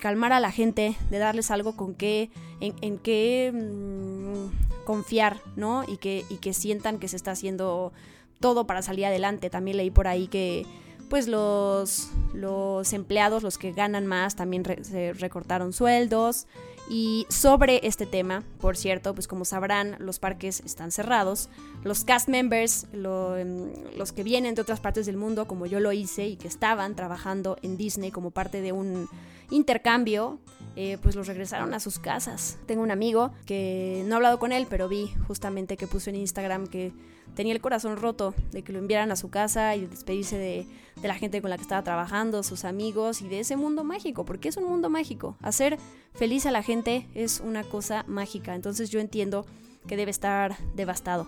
calmar 0.00 0.32
a 0.32 0.40
la 0.40 0.52
gente, 0.52 0.96
de 1.10 1.18
darles 1.18 1.50
algo 1.50 1.76
con 1.76 1.94
qué, 1.94 2.30
en, 2.60 2.74
en 2.82 2.98
qué 2.98 3.52
mm, 3.52 4.84
confiar, 4.84 5.40
¿no? 5.56 5.84
Y 5.88 5.96
que, 5.96 6.24
y 6.28 6.36
que 6.36 6.52
sientan 6.52 6.98
que 6.98 7.08
se 7.08 7.16
está 7.16 7.32
haciendo 7.32 7.92
todo 8.38 8.66
para 8.66 8.82
salir 8.82 9.06
adelante. 9.06 9.48
También 9.48 9.78
leí 9.78 9.90
por 9.90 10.06
ahí 10.08 10.26
que 10.26 10.66
pues 11.08 11.28
los, 11.28 12.10
los 12.32 12.92
empleados, 12.92 13.42
los 13.42 13.56
que 13.56 13.72
ganan 13.72 14.06
más, 14.06 14.36
también 14.36 14.64
se 14.82 15.12
recortaron 15.14 15.72
sueldos. 15.72 16.46
Y 16.88 17.26
sobre 17.30 17.86
este 17.86 18.04
tema, 18.04 18.42
por 18.60 18.76
cierto, 18.76 19.14
pues 19.14 19.26
como 19.26 19.44
sabrán, 19.44 19.96
los 20.00 20.18
parques 20.18 20.60
están 20.66 20.92
cerrados. 20.92 21.48
Los 21.82 22.04
cast 22.04 22.28
members, 22.28 22.86
em, 22.92 23.72
los 23.96 24.12
que 24.12 24.22
vienen 24.22 24.54
de 24.54 24.62
otras 24.62 24.80
partes 24.80 25.06
del 25.06 25.16
mundo, 25.16 25.46
como 25.46 25.64
yo 25.66 25.80
lo 25.80 25.92
hice, 25.92 26.26
y 26.26 26.36
que 26.36 26.48
estaban 26.48 26.94
trabajando 26.94 27.56
en 27.62 27.76
Disney 27.76 28.10
como 28.10 28.30
parte 28.30 28.60
de 28.60 28.72
un 28.72 29.08
intercambio, 29.50 30.38
eh, 30.76 30.98
pues 31.00 31.14
los 31.14 31.26
regresaron 31.26 31.72
a 31.72 31.80
sus 31.80 31.98
casas. 31.98 32.58
Tengo 32.66 32.82
un 32.82 32.90
amigo 32.90 33.32
que 33.46 34.02
no 34.06 34.14
he 34.14 34.16
hablado 34.16 34.38
con 34.38 34.52
él, 34.52 34.66
pero 34.68 34.88
vi 34.88 35.10
justamente 35.26 35.76
que 35.76 35.86
puso 35.86 36.10
en 36.10 36.16
Instagram 36.16 36.66
que 36.66 36.92
tenía 37.34 37.54
el 37.54 37.60
corazón 37.60 37.96
roto 37.96 38.34
de 38.52 38.62
que 38.62 38.72
lo 38.72 38.78
enviaran 38.78 39.10
a 39.10 39.16
su 39.16 39.30
casa 39.30 39.74
y 39.76 39.86
despedirse 39.86 40.36
de, 40.36 40.66
de, 41.04 41.08
la 41.08 41.14
gente 41.14 41.40
con 41.40 41.50
la 41.50 41.56
que 41.56 41.62
estaba 41.62 41.84
trabajando, 41.84 42.42
sus 42.42 42.64
amigos 42.64 43.20
y 43.20 43.28
de 43.28 43.40
ese 43.40 43.56
mundo 43.56 43.84
mágico, 43.84 44.24
porque 44.24 44.48
es 44.48 44.56
un 44.56 44.64
mundo 44.64 44.88
mágico. 44.88 45.36
Hacer 45.42 45.78
feliz 46.14 46.46
a 46.46 46.50
la 46.50 46.62
gente 46.62 47.06
es 47.14 47.40
una 47.40 47.62
cosa 47.62 48.04
mágica, 48.08 48.54
entonces 48.54 48.90
yo 48.90 49.00
entiendo 49.00 49.46
que 49.86 49.96
debe 49.96 50.10
estar 50.10 50.56
devastado. 50.74 51.26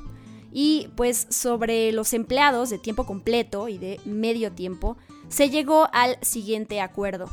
Y 0.52 0.88
pues 0.96 1.26
sobre 1.30 1.92
los 1.92 2.14
empleados 2.14 2.70
de 2.70 2.78
tiempo 2.78 3.04
completo 3.04 3.68
y 3.68 3.76
de 3.76 4.00
medio 4.06 4.52
tiempo, 4.52 4.96
se 5.28 5.50
llegó 5.50 5.88
al 5.92 6.16
siguiente 6.22 6.80
acuerdo. 6.80 7.28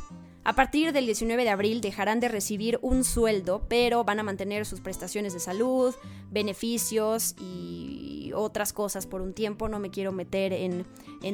A 0.45 0.53
partir 0.53 0.91
del 0.91 1.05
19 1.05 1.45
de 1.45 1.49
abril 1.49 1.79
dejarán 1.79 2.19
de 2.19 2.27
recibir 2.27 2.77
un 2.81 3.05
sueldo, 3.05 3.65
pero 3.69 4.03
van 4.03 4.19
a 4.19 4.23
mantener 4.23 4.65
sus 4.65 4.81
prestaciones 4.81 5.33
de 5.33 5.39
salud, 5.39 5.95
beneficios 6.31 7.35
y 7.39 8.02
otras 8.33 8.73
cosas 8.73 9.07
por 9.07 9.21
un 9.21 9.33
tiempo. 9.33 9.67
No 9.69 9.79
me 9.79 9.89
quiero 9.89 10.11
meter 10.11 10.53
en, 10.53 10.85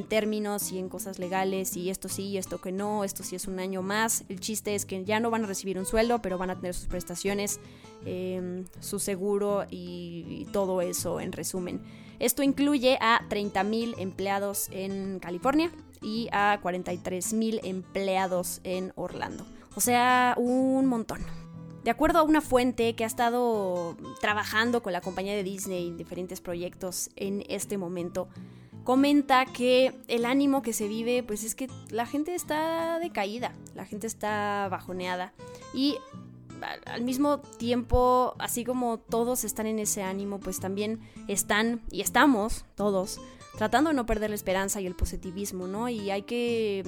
términos 0.07 0.71
y 0.71 0.79
en 0.79 0.89
cosas 0.89 1.19
legales 1.19 1.75
y 1.75 1.89
esto 1.89 2.09
sí 2.09 2.38
esto 2.38 2.59
que 2.59 2.71
no, 2.71 3.03
esto 3.03 3.23
sí 3.23 3.35
es 3.35 3.47
un 3.47 3.59
año 3.59 3.81
más. 3.81 4.23
El 4.29 4.39
chiste 4.39 4.75
es 4.75 4.85
que 4.85 5.03
ya 5.03 5.19
no 5.19 5.29
van 5.29 5.43
a 5.43 5.47
recibir 5.47 5.77
un 5.77 5.85
sueldo, 5.85 6.21
pero 6.21 6.38
van 6.38 6.49
a 6.49 6.55
tener 6.55 6.73
sus 6.73 6.88
prestaciones, 6.88 7.59
em, 8.05 8.65
su 8.79 8.99
seguro 8.99 9.65
y, 9.69 10.47
todo 10.51 10.81
eso 10.81 11.19
en 11.19 11.31
resumen. 11.31 11.81
Esto 12.19 12.43
incluye 12.43 12.97
a 13.01 13.21
30.000 13.29 13.95
empleados 13.97 14.67
en 14.71 15.19
California, 15.19 15.71
y 16.01 16.29
a 16.31 16.59
43 16.62 17.33
mil 17.33 17.59
empleados 17.63 18.62
en 18.63 18.93
Orlando. 18.95 19.45
O 19.75 19.81
sea, 19.81 20.33
un 20.38 20.85
montón. 20.85 21.19
De 21.83 21.91
acuerdo 21.91 22.19
a 22.19 22.23
una 22.23 22.41
fuente 22.41 22.95
que 22.95 23.03
ha 23.03 23.07
estado 23.07 23.95
trabajando 24.19 24.83
con 24.83 24.93
la 24.93 25.01
compañía 25.01 25.33
de 25.33 25.43
Disney 25.43 25.87
en 25.87 25.97
diferentes 25.97 26.41
proyectos 26.41 27.09
en 27.15 27.43
este 27.47 27.77
momento, 27.77 28.27
comenta 28.83 29.45
que 29.45 29.95
el 30.07 30.25
ánimo 30.25 30.61
que 30.61 30.73
se 30.73 30.87
vive, 30.87 31.23
pues 31.23 31.43
es 31.43 31.55
que 31.55 31.69
la 31.89 32.05
gente 32.05 32.35
está 32.35 32.99
decaída, 32.99 33.53
la 33.75 33.85
gente 33.85 34.07
está 34.07 34.67
bajoneada 34.69 35.33
y 35.73 35.97
al 36.85 37.03
mismo 37.03 37.39
tiempo, 37.39 38.35
así 38.39 38.65
como 38.65 38.97
todos 38.97 39.43
están 39.43 39.65
en 39.65 39.79
ese 39.79 40.03
ánimo, 40.03 40.39
pues 40.39 40.59
también 40.59 40.99
están 41.27 41.81
y 41.91 42.01
estamos 42.01 42.65
todos 42.75 43.21
tratando 43.57 43.89
de 43.89 43.95
no 43.95 44.05
perder 44.05 44.29
la 44.29 44.35
esperanza 44.35 44.81
y 44.81 44.87
el 44.87 44.95
positivismo, 44.95 45.67
¿no? 45.67 45.89
Y 45.89 46.11
hay 46.11 46.23
que, 46.23 46.83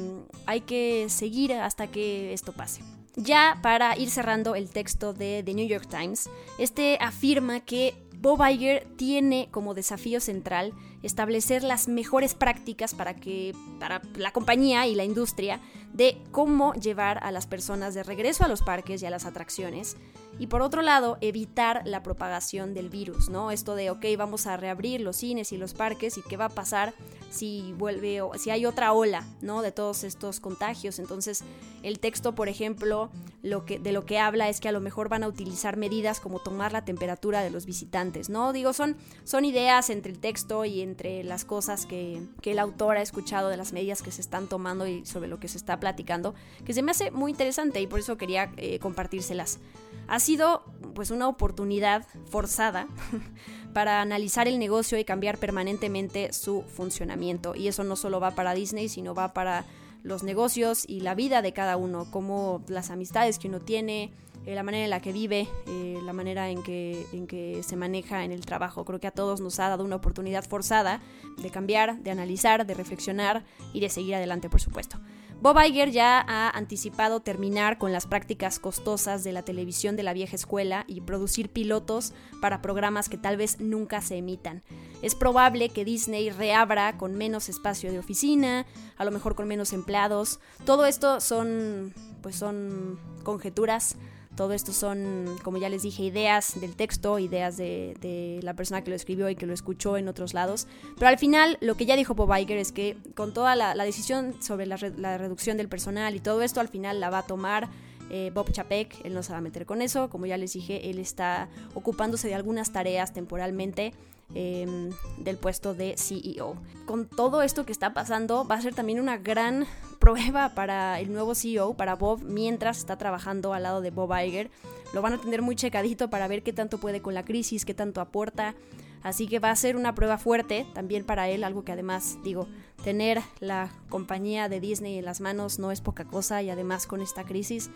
hay 0.45 0.61
que 0.61 1.07
seguir 1.09 1.53
hasta 1.53 1.87
que 1.87 2.33
esto 2.33 2.53
pase. 2.53 2.81
Ya 3.15 3.59
para 3.61 3.97
ir 3.97 4.09
cerrando 4.09 4.55
el 4.55 4.69
texto 4.69 5.13
de 5.13 5.43
The 5.43 5.53
New 5.53 5.67
York 5.67 5.87
Times, 5.89 6.29
este 6.57 6.97
afirma 7.01 7.59
que 7.59 7.93
Bob 8.21 8.41
Iger 8.47 8.87
tiene 8.97 9.49
como 9.51 9.73
desafío 9.73 10.21
central 10.21 10.73
establecer 11.01 11.63
las 11.63 11.87
mejores 11.87 12.35
prácticas 12.35 12.93
para 12.93 13.15
que 13.15 13.53
para 13.79 14.01
la 14.15 14.31
compañía 14.31 14.85
y 14.85 14.93
la 14.93 15.03
industria 15.03 15.59
de 15.91 16.21
cómo 16.31 16.73
llevar 16.75 17.23
a 17.23 17.31
las 17.31 17.47
personas 17.47 17.95
de 17.95 18.03
regreso 18.03 18.45
a 18.45 18.47
los 18.47 18.61
parques 18.61 19.01
y 19.01 19.07
a 19.07 19.09
las 19.09 19.25
atracciones 19.25 19.97
y 20.39 20.47
por 20.47 20.61
otro 20.61 20.81
lado, 20.81 21.17
evitar 21.21 21.81
la 21.85 22.03
propagación 22.03 22.73
del 22.73 22.89
virus, 22.89 23.29
¿no? 23.29 23.51
Esto 23.51 23.75
de, 23.75 23.89
ok, 23.89 24.05
vamos 24.17 24.47
a 24.47 24.57
reabrir 24.57 25.01
los 25.01 25.17
cines 25.17 25.51
y 25.51 25.57
los 25.57 25.73
parques 25.73 26.17
y 26.17 26.21
qué 26.21 26.37
va 26.37 26.45
a 26.45 26.49
pasar 26.49 26.93
si 27.29 27.73
vuelve 27.77 28.21
o 28.21 28.33
si 28.37 28.49
hay 28.49 28.65
otra 28.65 28.91
ola, 28.91 29.25
¿no? 29.41 29.61
De 29.61 29.71
todos 29.71 30.03
estos 30.03 30.39
contagios. 30.39 30.99
Entonces, 30.99 31.43
el 31.83 31.99
texto, 31.99 32.35
por 32.35 32.49
ejemplo, 32.49 33.09
lo 33.41 33.65
que, 33.65 33.79
de 33.79 33.91
lo 33.91 34.05
que 34.05 34.19
habla 34.19 34.49
es 34.49 34.59
que 34.59 34.67
a 34.67 34.71
lo 34.71 34.81
mejor 34.81 35.09
van 35.09 35.23
a 35.23 35.27
utilizar 35.27 35.77
medidas 35.77 36.19
como 36.19 36.39
tomar 36.39 36.73
la 36.73 36.85
temperatura 36.85 37.41
de 37.41 37.49
los 37.49 37.65
visitantes, 37.65 38.29
¿no? 38.29 38.51
Digo, 38.51 38.73
son, 38.73 38.97
son 39.23 39.45
ideas 39.45 39.89
entre 39.89 40.11
el 40.11 40.19
texto 40.19 40.65
y 40.65 40.81
entre 40.81 41.23
las 41.23 41.45
cosas 41.45 41.85
que, 41.85 42.21
que 42.41 42.51
el 42.51 42.59
autor 42.59 42.97
ha 42.97 43.01
escuchado 43.01 43.49
de 43.49 43.57
las 43.57 43.73
medidas 43.73 44.01
que 44.01 44.11
se 44.11 44.21
están 44.21 44.47
tomando 44.47 44.87
y 44.87 45.05
sobre 45.05 45.29
lo 45.29 45.39
que 45.39 45.47
se 45.47 45.57
está 45.57 45.79
platicando, 45.79 46.35
que 46.65 46.73
se 46.73 46.81
me 46.81 46.91
hace 46.91 47.11
muy 47.11 47.31
interesante 47.31 47.81
y 47.81 47.87
por 47.87 47.99
eso 47.99 48.17
quería 48.17 48.51
eh, 48.57 48.79
compartírselas. 48.79 49.59
Ha 50.07 50.19
sido 50.19 50.63
pues 50.93 51.11
una 51.11 51.27
oportunidad 51.27 52.05
forzada 52.29 52.87
para 53.73 54.01
analizar 54.01 54.47
el 54.47 54.59
negocio 54.59 54.97
y 54.97 55.05
cambiar 55.05 55.37
permanentemente 55.37 56.33
su 56.33 56.63
funcionamiento. 56.63 57.55
Y 57.55 57.67
eso 57.67 57.83
no 57.83 57.95
solo 57.95 58.19
va 58.19 58.31
para 58.31 58.53
Disney, 58.53 58.89
sino 58.89 59.13
va 59.13 59.33
para 59.33 59.65
los 60.03 60.23
negocios 60.23 60.83
y 60.87 61.01
la 61.01 61.15
vida 61.15 61.41
de 61.41 61.53
cada 61.53 61.77
uno, 61.77 62.09
como 62.11 62.63
las 62.67 62.89
amistades 62.89 63.39
que 63.39 63.47
uno 63.47 63.59
tiene, 63.59 64.11
eh, 64.45 64.55
la 64.55 64.63
manera 64.63 64.83
en 64.83 64.89
la 64.89 64.99
que 64.99 65.11
vive, 65.11 65.47
eh, 65.67 65.99
la 66.03 66.13
manera 66.13 66.49
en 66.49 66.63
que, 66.63 67.05
en 67.13 67.27
que 67.27 67.61
se 67.63 67.75
maneja 67.75 68.23
en 68.23 68.31
el 68.31 68.45
trabajo. 68.45 68.85
Creo 68.85 68.99
que 68.99 69.07
a 69.07 69.11
todos 69.11 69.41
nos 69.41 69.59
ha 69.59 69.69
dado 69.69 69.83
una 69.83 69.97
oportunidad 69.97 70.43
forzada 70.43 71.01
de 71.37 71.49
cambiar, 71.49 71.99
de 71.99 72.11
analizar, 72.11 72.65
de 72.65 72.73
reflexionar 72.73 73.43
y 73.73 73.79
de 73.79 73.89
seguir 73.89 74.15
adelante, 74.15 74.49
por 74.49 74.61
supuesto. 74.61 74.99
Bob 75.41 75.57
Iger 75.59 75.89
ya 75.89 76.23
ha 76.27 76.55
anticipado 76.55 77.21
terminar 77.21 77.79
con 77.79 77.91
las 77.91 78.05
prácticas 78.05 78.59
costosas 78.59 79.23
de 79.23 79.31
la 79.31 79.41
televisión 79.41 79.95
de 79.95 80.03
la 80.03 80.13
vieja 80.13 80.35
escuela 80.35 80.85
y 80.87 81.01
producir 81.01 81.49
pilotos 81.49 82.13
para 82.41 82.61
programas 82.61 83.09
que 83.09 83.17
tal 83.17 83.37
vez 83.37 83.59
nunca 83.59 84.01
se 84.01 84.17
emitan. 84.17 84.61
Es 85.01 85.15
probable 85.15 85.69
que 85.69 85.83
Disney 85.83 86.29
reabra 86.29 86.95
con 86.99 87.15
menos 87.15 87.49
espacio 87.49 87.91
de 87.91 87.97
oficina, 87.97 88.67
a 88.97 89.03
lo 89.03 89.09
mejor 89.09 89.33
con 89.33 89.47
menos 89.47 89.73
empleados. 89.73 90.39
Todo 90.63 90.85
esto 90.85 91.19
son 91.19 91.95
pues 92.21 92.35
son 92.35 92.99
conjeturas 93.23 93.97
todo 94.35 94.53
esto 94.53 94.71
son, 94.71 95.25
como 95.43 95.57
ya 95.57 95.69
les 95.69 95.83
dije, 95.83 96.03
ideas 96.03 96.59
del 96.59 96.75
texto, 96.75 97.19
ideas 97.19 97.57
de, 97.57 98.39
la 98.41 98.53
persona 98.53 98.83
que 98.83 98.89
lo 98.89 98.95
escribió 98.95 99.29
y 99.29 99.35
que 99.35 99.45
lo 99.45 99.53
escuchó 99.53 99.97
en 99.97 100.07
otros 100.07 100.33
lados. 100.33 100.67
Pero 100.95 101.07
al 101.07 101.17
final, 101.17 101.57
lo 101.61 101.75
que 101.75 101.85
ya 101.85 101.95
dijo 101.95 102.15
Bob 102.15 102.33
Iger 102.35 102.57
es 102.57 102.71
que 102.71 102.97
con 103.15 103.33
toda 103.33 103.55
la, 103.55 103.75
decisión 103.83 104.35
sobre 104.41 104.65
la, 104.65 104.77
reducción 105.17 105.57
del 105.57 105.67
personal 105.67 106.15
y 106.15 106.19
todo 106.19 106.41
esto, 106.41 106.59
al 106.61 106.69
final 106.69 106.99
la 106.99 107.09
va 107.09 107.19
a 107.19 107.27
tomar 107.27 107.69
eh, 108.09 108.31
Bob 108.33 108.51
Chapek. 108.51 109.05
Él 109.05 109.13
no 109.13 109.21
se 109.21 109.33
va 109.33 109.39
a 109.39 109.41
meter 109.41 109.65
con 109.65 109.81
eso. 109.81 110.09
Como 110.09 110.25
ya 110.25 110.37
les 110.37 110.53
dije, 110.53 110.89
él 110.89 110.99
está 110.99 111.49
ocupándose 111.73 112.27
de 112.27 112.35
algunas 112.35 112.71
tareas 112.71 113.13
temporalmente. 113.13 113.93
Em, 114.33 114.91
del 115.17 115.35
puesto 115.35 115.73
de 115.73 115.95
CEO. 115.97 116.55
Con 116.85 117.05
todo 117.05 117.41
esto 117.41 117.65
que 117.65 117.73
está 117.73 117.93
pasando, 117.93 118.47
va 118.47 118.55
a 118.55 118.61
ser 118.61 118.73
también 118.73 119.01
una 119.01 119.17
gran 119.17 119.65
prueba 120.01 120.55
para 120.55 120.99
el 120.99 121.13
nuevo 121.13 121.35
CEO, 121.35 121.75
para 121.75 121.95
Bob, 121.95 122.23
mientras 122.23 122.79
está 122.79 122.97
trabajando 122.97 123.53
al 123.53 123.63
lado 123.63 123.81
de 123.81 123.91
Bob 123.91 124.11
Iger. 124.17 124.49
Lo 124.93 125.03
van 125.03 125.13
a 125.13 125.21
tener 125.21 125.43
muy 125.43 125.55
checadito 125.55 126.09
para 126.09 126.27
ver 126.27 126.41
qué 126.41 126.51
tanto 126.51 126.79
puede 126.79 127.03
con 127.03 127.13
la 127.13 127.23
crisis, 127.23 127.65
qué 127.65 127.75
tanto 127.75 128.01
aporta. 128.01 128.55
Así 129.03 129.27
que 129.27 129.37
va 129.37 129.51
a 129.51 129.55
ser 129.55 129.75
una 129.75 129.93
prueba 129.93 130.17
fuerte 130.17 130.65
también 130.73 131.05
para 131.05 131.29
él, 131.29 131.43
algo 131.43 131.63
que 131.63 131.71
además, 131.71 132.17
digo, 132.23 132.47
tener 132.83 133.21
la 133.39 133.69
compañía 133.89 134.49
de 134.49 134.59
Disney 134.59 134.97
en 134.97 135.05
las 135.05 135.21
manos 135.21 135.59
no 135.59 135.71
es 135.71 135.81
poca 135.81 136.05
cosa 136.05 136.41
y 136.41 136.49
además 136.49 136.87
con 136.87 137.01
esta 137.01 137.23
crisis, 137.23 137.69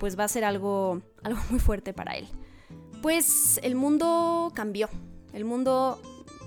pues 0.00 0.18
va 0.18 0.24
a 0.24 0.28
ser 0.28 0.44
algo, 0.44 1.00
algo 1.22 1.40
muy 1.48 1.60
fuerte 1.60 1.92
para 1.94 2.16
él. 2.16 2.26
Pues 3.02 3.60
el 3.62 3.76
mundo 3.76 4.50
cambió, 4.52 4.88
el 5.32 5.44
mundo 5.44 6.02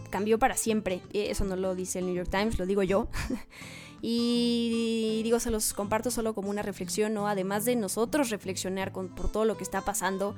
cambió 0.10 0.38
para 0.40 0.58
siempre. 0.58 1.02
Eso 1.14 1.46
no 1.46 1.56
lo 1.56 1.74
dice 1.74 2.00
el 2.00 2.06
New 2.06 2.16
York 2.16 2.30
Times, 2.30 2.60
lo 2.60 2.66
digo 2.66 2.84
yo. 2.84 3.08
y 4.02 5.22
digo, 5.24 5.40
se 5.40 5.52
los 5.52 5.74
comparto 5.74 6.10
solo 6.10 6.34
como 6.34 6.50
una 6.50 6.62
reflexión, 6.62 7.14
¿no? 7.14 7.28
Además 7.28 7.66
de 7.66 7.76
nosotros 7.76 8.30
reflexionar 8.30 8.92
con, 8.92 9.10
por 9.10 9.32
todo 9.32 9.46
lo 9.46 9.58
que 9.58 9.64
está 9.64 9.82
pasando 9.82 10.36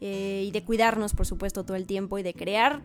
eh, 0.00 0.44
y 0.46 0.50
de 0.50 0.64
cuidarnos, 0.64 1.12
por 1.12 1.26
supuesto, 1.26 1.64
todo 1.64 1.76
el 1.76 1.86
tiempo 1.86 2.18
y 2.18 2.22
de 2.22 2.34
crear 2.34 2.80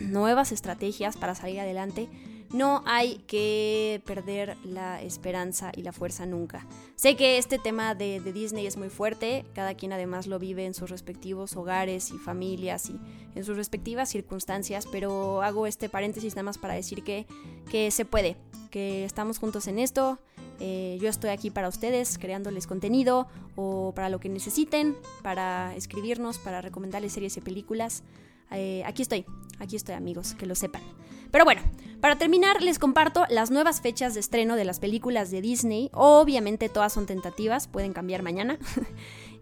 nuevas 0.00 0.50
estrategias 0.52 1.16
para 1.16 1.34
salir 1.34 1.60
adelante 1.60 2.08
no 2.52 2.82
hay 2.84 3.18
que 3.26 4.02
perder 4.06 4.56
la 4.64 5.00
esperanza 5.02 5.72
y 5.74 5.82
la 5.82 5.92
fuerza 5.92 6.26
nunca. 6.26 6.66
Sé 6.96 7.16
que 7.16 7.38
este 7.38 7.58
tema 7.58 7.94
de, 7.94 8.20
Disney 8.20 8.66
es 8.66 8.76
muy 8.76 8.88
fuerte, 8.88 9.44
cada 9.54 9.74
quien 9.74 9.92
además 9.92 10.26
lo 10.26 10.38
vive 10.38 10.66
en 10.66 10.74
sus 10.74 10.90
respectivos 10.90 11.56
hogares 11.56 12.10
y 12.10 12.18
familias 12.18 12.90
y 12.90 12.98
en 13.34 13.44
sus 13.44 13.56
respectivas 13.56 14.08
circunstancias, 14.08 14.86
pero 14.90 15.42
hago 15.42 15.66
este 15.66 15.88
paréntesis 15.88 16.34
nada 16.34 16.44
más 16.44 16.58
para 16.58 16.74
decir 16.74 17.02
que, 17.04 17.26
que 17.70 17.90
se 17.90 18.04
puede, 18.04 18.36
que 18.70 19.04
estamos 19.04 19.38
juntos 19.38 19.66
en 19.68 19.78
esto. 19.78 20.18
Eh, 20.58 20.98
yo 21.00 21.08
estoy 21.08 21.30
aquí 21.30 21.50
para 21.50 21.68
ustedes, 21.68 22.18
creándoles 22.18 22.66
contenido 22.66 23.28
o 23.56 23.92
para 23.94 24.10
lo 24.10 24.20
que 24.20 24.28
necesiten, 24.28 24.94
para 25.22 25.74
escribirnos, 25.74 26.38
para 26.38 26.60
recomendarles 26.60 27.12
series 27.12 27.36
y 27.36 27.40
películas. 27.40 28.02
Eh, 28.50 28.82
aquí 28.84 29.02
estoy, 29.02 29.24
aquí 29.58 29.76
estoy 29.76 29.94
amigos, 29.94 30.34
que 30.34 30.46
lo 30.46 30.54
sepan. 30.54 30.82
Pero 31.30 31.44
bueno, 31.44 31.62
para 32.00 32.16
terminar 32.16 32.62
les 32.62 32.78
comparto 32.78 33.24
las 33.28 33.50
nuevas 33.50 33.80
fechas 33.80 34.14
de 34.14 34.20
estreno 34.20 34.56
de 34.56 34.64
las 34.64 34.80
películas 34.80 35.30
de 35.30 35.42
Disney. 35.42 35.90
Obviamente 35.92 36.68
todas 36.68 36.92
son 36.92 37.06
tentativas, 37.06 37.68
pueden 37.68 37.92
cambiar 37.92 38.22
mañana. 38.22 38.58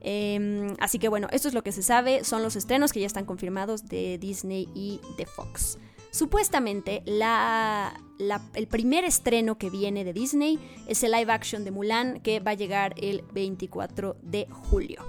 Em, 0.00 0.76
así 0.78 1.00
que 1.00 1.08
bueno, 1.08 1.26
esto 1.32 1.48
es 1.48 1.54
lo 1.54 1.64
que 1.64 1.72
se 1.72 1.82
sabe, 1.82 2.22
son 2.22 2.40
los 2.44 2.54
estrenos 2.54 2.92
que 2.92 3.00
ya 3.00 3.06
están 3.06 3.24
confirmados 3.24 3.88
de 3.88 4.16
Disney 4.16 4.68
y 4.72 5.00
de 5.16 5.26
Fox. 5.26 5.76
Supuestamente 6.12 7.02
el 7.04 8.66
primer 8.68 9.04
estreno 9.04 9.58
que 9.58 9.70
viene 9.70 10.04
de 10.04 10.12
Disney 10.12 10.58
es 10.86 11.02
el 11.02 11.10
live 11.10 11.32
action 11.32 11.64
de 11.64 11.72
Mulan 11.72 12.20
que 12.20 12.38
va 12.38 12.52
a 12.52 12.54
llegar 12.54 12.94
el 12.96 13.24
24 13.32 14.16
de 14.22 14.46
julio. 14.50 15.04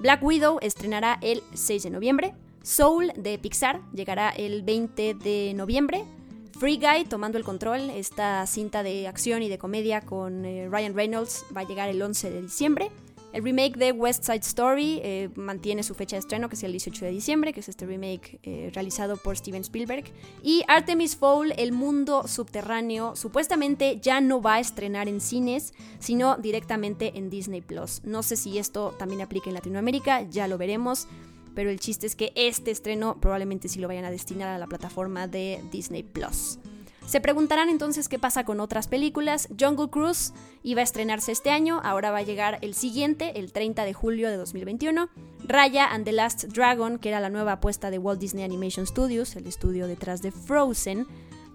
Black 0.00 0.22
Widow 0.22 0.58
estrenará 0.60 1.18
el 1.22 1.42
6 1.54 1.84
de 1.84 1.90
noviembre. 1.90 2.34
Soul 2.66 3.12
de 3.16 3.38
Pixar 3.38 3.80
llegará 3.92 4.30
el 4.30 4.62
20 4.62 5.14
de 5.14 5.52
noviembre. 5.54 6.04
Free 6.58 6.78
Guy 6.78 7.04
tomando 7.04 7.38
el 7.38 7.44
control, 7.44 7.90
esta 7.90 8.44
cinta 8.48 8.82
de 8.82 9.06
acción 9.06 9.44
y 9.44 9.48
de 9.48 9.56
comedia 9.56 10.00
con 10.00 10.44
eh, 10.44 10.68
Ryan 10.68 10.94
Reynolds 10.94 11.44
va 11.56 11.60
a 11.60 11.64
llegar 11.64 11.88
el 11.88 12.02
11 12.02 12.28
de 12.28 12.42
diciembre. 12.42 12.90
El 13.32 13.44
remake 13.44 13.76
de 13.76 13.92
West 13.92 14.24
Side 14.24 14.40
Story 14.40 15.00
eh, 15.04 15.28
mantiene 15.36 15.84
su 15.84 15.94
fecha 15.94 16.16
de 16.16 16.20
estreno, 16.20 16.48
que 16.48 16.56
es 16.56 16.62
el 16.64 16.72
18 16.72 17.04
de 17.04 17.10
diciembre, 17.12 17.52
que 17.52 17.60
es 17.60 17.68
este 17.68 17.86
remake 17.86 18.40
eh, 18.42 18.72
realizado 18.74 19.16
por 19.16 19.36
Steven 19.36 19.60
Spielberg. 19.60 20.06
Y 20.42 20.64
Artemis 20.66 21.14
Fowl, 21.14 21.52
El 21.56 21.70
Mundo 21.70 22.26
Subterráneo, 22.26 23.14
supuestamente 23.14 24.00
ya 24.00 24.20
no 24.20 24.42
va 24.42 24.54
a 24.54 24.60
estrenar 24.60 25.06
en 25.06 25.20
cines, 25.20 25.72
sino 26.00 26.36
directamente 26.36 27.16
en 27.16 27.30
Disney 27.30 27.60
Plus. 27.60 28.02
No 28.02 28.24
sé 28.24 28.34
si 28.34 28.58
esto 28.58 28.92
también 28.98 29.20
aplica 29.20 29.50
en 29.50 29.54
Latinoamérica, 29.54 30.22
ya 30.22 30.48
lo 30.48 30.58
veremos 30.58 31.06
pero 31.56 31.70
el 31.70 31.80
chiste 31.80 32.06
es 32.06 32.14
que 32.14 32.32
este 32.36 32.70
estreno 32.70 33.16
probablemente 33.18 33.68
sí 33.68 33.80
lo 33.80 33.88
vayan 33.88 34.04
a 34.04 34.10
destinar 34.10 34.48
a 34.50 34.58
la 34.58 34.66
plataforma 34.68 35.26
de 35.26 35.64
Disney 35.72 36.04
Plus. 36.04 36.58
Se 37.06 37.20
preguntarán 37.20 37.70
entonces 37.70 38.08
qué 38.08 38.18
pasa 38.18 38.44
con 38.44 38.60
otras 38.60 38.88
películas. 38.88 39.48
Jungle 39.58 39.88
Cruise 39.88 40.34
iba 40.62 40.80
a 40.82 40.84
estrenarse 40.84 41.32
este 41.32 41.50
año, 41.50 41.80
ahora 41.82 42.10
va 42.10 42.18
a 42.18 42.22
llegar 42.22 42.58
el 42.60 42.74
siguiente, 42.74 43.38
el 43.38 43.52
30 43.52 43.84
de 43.84 43.94
julio 43.94 44.28
de 44.28 44.36
2021. 44.36 45.08
Raya 45.44 45.86
and 45.86 46.04
the 46.04 46.12
Last 46.12 46.44
Dragon, 46.44 46.98
que 46.98 47.08
era 47.08 47.20
la 47.20 47.30
nueva 47.30 47.52
apuesta 47.52 47.90
de 47.90 47.98
Walt 47.98 48.20
Disney 48.20 48.44
Animation 48.44 48.86
Studios, 48.86 49.34
el 49.36 49.46
estudio 49.46 49.86
detrás 49.86 50.20
de 50.20 50.32
Frozen, 50.32 51.06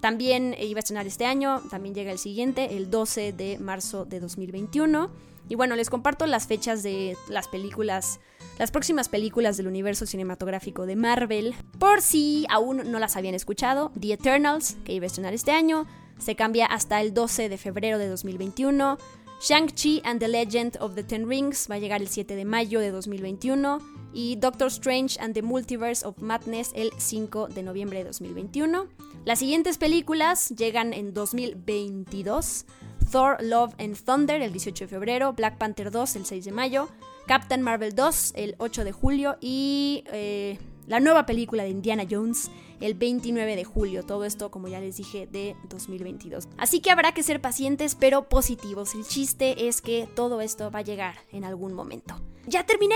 también 0.01 0.55
iba 0.59 0.79
a 0.79 0.81
estrenar 0.81 1.07
este 1.07 1.25
año, 1.25 1.61
también 1.69 1.95
llega 1.95 2.11
el 2.11 2.19
siguiente, 2.19 2.75
el 2.75 2.89
12 2.89 3.33
de 3.33 3.57
marzo 3.59 4.05
de 4.05 4.19
2021. 4.19 5.09
Y 5.47 5.55
bueno, 5.55 5.75
les 5.75 5.89
comparto 5.89 6.25
las 6.25 6.47
fechas 6.47 6.83
de 6.83 7.17
las 7.29 7.47
películas 7.47 8.19
las 8.57 8.69
próximas 8.69 9.09
películas 9.09 9.57
del 9.57 9.67
universo 9.67 10.05
cinematográfico 10.05 10.85
de 10.85 10.95
Marvel, 10.95 11.55
por 11.79 12.01
si 12.01 12.45
aún 12.49 12.91
no 12.91 12.99
las 12.99 13.15
habían 13.15 13.33
escuchado, 13.33 13.91
The 13.99 14.13
Eternals, 14.13 14.77
que 14.85 14.93
iba 14.93 15.05
a 15.05 15.07
estrenar 15.07 15.33
este 15.33 15.49
año, 15.49 15.87
se 16.19 16.35
cambia 16.35 16.67
hasta 16.67 17.01
el 17.01 17.13
12 17.13 17.49
de 17.49 17.57
febrero 17.57 17.97
de 17.97 18.07
2021. 18.07 18.99
Shang-Chi 19.41 20.01
and 20.05 20.19
the 20.19 20.27
Legend 20.27 20.77
of 20.79 20.93
the 20.93 21.03
Ten 21.03 21.27
Rings 21.27 21.67
va 21.69 21.75
a 21.75 21.79
llegar 21.79 22.01
el 22.01 22.07
7 22.07 22.35
de 22.35 22.45
mayo 22.45 22.79
de 22.79 22.91
2021 22.91 23.79
y 24.13 24.35
Doctor 24.35 24.67
Strange 24.67 25.19
and 25.19 25.33
the 25.33 25.41
Multiverse 25.41 26.05
of 26.05 26.19
Madness 26.19 26.71
el 26.75 26.91
5 26.95 27.47
de 27.47 27.63
noviembre 27.63 27.99
de 27.99 28.05
2021. 28.05 28.87
Las 29.23 29.37
siguientes 29.37 29.77
películas 29.77 30.49
llegan 30.49 30.93
en 30.93 31.13
2022. 31.13 32.65
Thor, 33.11 33.37
Love 33.41 33.75
and 33.77 33.95
Thunder 34.03 34.41
el 34.41 34.51
18 34.51 34.85
de 34.85 34.87
febrero, 34.87 35.33
Black 35.33 35.57
Panther 35.57 35.91
2 35.91 36.15
el 36.15 36.25
6 36.25 36.45
de 36.45 36.51
mayo, 36.51 36.89
Captain 37.27 37.61
Marvel 37.61 37.93
2 37.93 38.33
el 38.35 38.55
8 38.57 38.83
de 38.83 38.91
julio. 38.91 39.37
Y 39.39 40.03
eh, 40.11 40.57
la 40.87 40.99
nueva 40.99 41.27
película 41.27 41.63
de 41.63 41.69
Indiana 41.69 42.05
Jones 42.09 42.49
el 42.81 42.95
29 42.95 43.55
de 43.55 43.63
julio. 43.63 44.03
Todo 44.03 44.25
esto, 44.25 44.51
como 44.51 44.67
ya 44.67 44.79
les 44.79 44.97
dije, 44.97 45.27
de 45.27 45.55
2022. 45.69 46.47
Así 46.57 46.81
que 46.81 46.91
habrá 46.91 47.13
que 47.13 47.23
ser 47.23 47.39
pacientes, 47.39 47.95
pero 47.95 48.27
positivos. 48.27 48.95
El 48.95 49.05
chiste 49.05 49.67
es 49.67 49.81
que 49.81 50.07
todo 50.15 50.41
esto 50.41 50.71
va 50.71 50.79
a 50.79 50.83
llegar 50.83 51.15
en 51.31 51.45
algún 51.45 51.73
momento. 51.73 52.15
Ya 52.47 52.65
terminé 52.65 52.95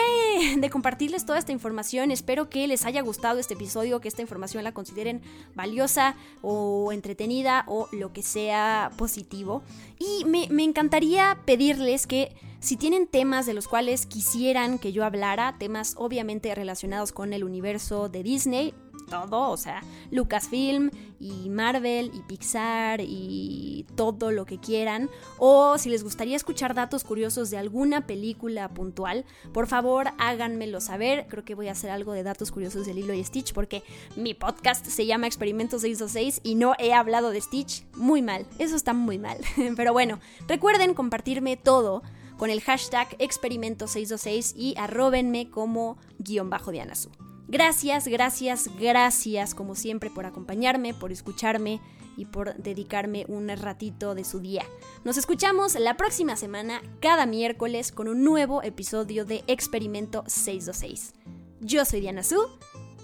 de 0.58 0.69
compartirles 0.69 1.26
toda 1.26 1.38
esta 1.38 1.52
información. 1.52 2.12
Espero 2.12 2.50
que 2.50 2.67
les 2.67 2.86
haya 2.86 3.02
gustado 3.02 3.39
este 3.39 3.54
episodio, 3.54 4.02
que 4.02 4.08
esta 4.08 4.21
información 4.21 4.63
la 4.63 4.74
consideren 4.74 5.21
valiosa 5.54 6.15
o 6.41 6.91
entretenida 6.91 7.63
o 7.67 7.88
lo 7.91 8.12
que 8.12 8.24
sea 8.24 8.91
positivo. 8.98 9.63
Y 10.00 10.26
me, 10.26 10.48
me 10.50 10.63
encantaría 10.63 11.39
pedirles 11.45 12.08
que 12.08 12.36
si 12.60 12.78
tienen 12.78 13.06
temas 13.06 13.45
de 13.45 13.54
los 13.54 13.67
cuales 13.67 14.08
quisieran 14.08 14.80
que 14.80 14.91
yo 14.91 15.06
hablara, 15.06 15.56
temas 15.60 15.93
obviamente 15.98 16.56
relacionados 16.56 17.12
con 17.12 17.32
el 17.32 17.43
universo 17.43 18.10
de 18.10 18.24
Disney, 18.24 18.74
todo, 19.06 19.50
o 19.50 19.58
sea, 19.58 19.82
Lucasfilm 20.12 20.91
y 21.20 21.50
Marvel 21.50 22.12
y 22.13 22.22
Pixar 22.22 23.02
y 23.02 23.86
todo 23.96 24.32
lo 24.32 24.46
que 24.46 24.60
quieran. 24.60 25.10
O 25.38 25.78
si 25.78 25.89
les 25.89 26.04
gustaría 26.04 26.36
escuchar 26.36 26.74
datos 26.74 27.04
curiosos 27.04 27.50
de 27.50 27.58
alguna 27.58 28.06
película 28.06 28.70
puntual, 28.70 29.26
por 29.54 29.68
favor 29.68 30.10
háganmelo 30.18 30.82
saber. 30.82 31.28
Creo 31.30 31.46
que 31.46 31.56
voy 31.56 31.68
a 31.68 31.72
hacer 31.72 31.89
algo 31.89 32.13
de 32.13 32.24
datos 32.24 32.52
curiosos 32.52 32.86
de 32.86 32.94
Lilo 32.94 33.13
y 33.13 33.24
Stitch 33.24 33.54
porque 33.54 33.84
mi 34.15 34.34
podcast 34.34 34.86
se 34.86 35.06
llama 35.06 35.28
Experimento 35.28 35.80
626 35.80 36.41
y 36.44 36.56
no 36.56 36.74
he 36.80 36.94
hablado 36.94 37.32
de 37.32 37.41
Stitch. 37.41 37.86
Muy 37.96 38.22
mal, 38.22 38.46
eso 38.60 38.76
está 38.76 38.94
muy 38.94 39.18
mal. 39.18 39.38
Pero 39.76 39.94
bueno, 39.94 40.20
recuerden 40.48 40.94
compartirme 40.94 41.58
todo 41.58 42.02
con 42.38 42.50
el 42.50 42.62
hashtag 42.62 43.18
experimento626 43.18 44.54
y 44.56 44.76
arrobenme 44.78 45.50
como 45.50 45.98
guion 46.20 46.50
bajo 46.50 46.72
Dianasu. 46.72 47.10
Gracias, 47.47 48.08
gracias, 48.08 48.69
gracias 48.79 49.53
como 49.53 49.75
siempre 49.75 50.10
por 50.10 50.25
acompañarme, 50.25 50.93
por 50.93 51.12
escucharme 51.12 51.79
y 52.17 52.25
por 52.25 52.55
dedicarme 52.55 53.25
un 53.27 53.49
ratito 53.49 54.15
de 54.15 54.23
su 54.23 54.39
día. 54.39 54.65
Nos 55.03 55.17
escuchamos 55.17 55.75
la 55.75 55.97
próxima 55.97 56.38
semana, 56.38 56.81
cada 57.01 57.25
miércoles, 57.25 57.91
con 57.91 58.08
un 58.08 58.23
nuevo 58.23 58.63
episodio 58.63 59.25
de 59.25 59.43
Experimento 59.47 60.23
626. 60.27 61.13
Yo 61.62 61.86
soy 61.86 62.01
Diana 62.01 62.23
Su. 62.23 62.47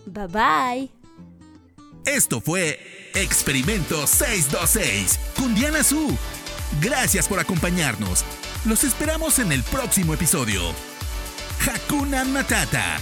Bye 0.05 0.27
bye. 0.27 0.91
Esto 2.05 2.41
fue 2.41 2.79
Experimento 3.13 4.07
626 4.07 5.19
con 5.37 5.53
Diana 5.53 5.83
Su. 5.83 6.17
Gracias 6.81 7.27
por 7.27 7.39
acompañarnos. 7.39 8.25
Los 8.65 8.83
esperamos 8.83 9.37
en 9.39 9.51
el 9.51 9.61
próximo 9.63 10.13
episodio. 10.13 10.61
Hakuna 11.67 12.23
Matata 12.23 12.97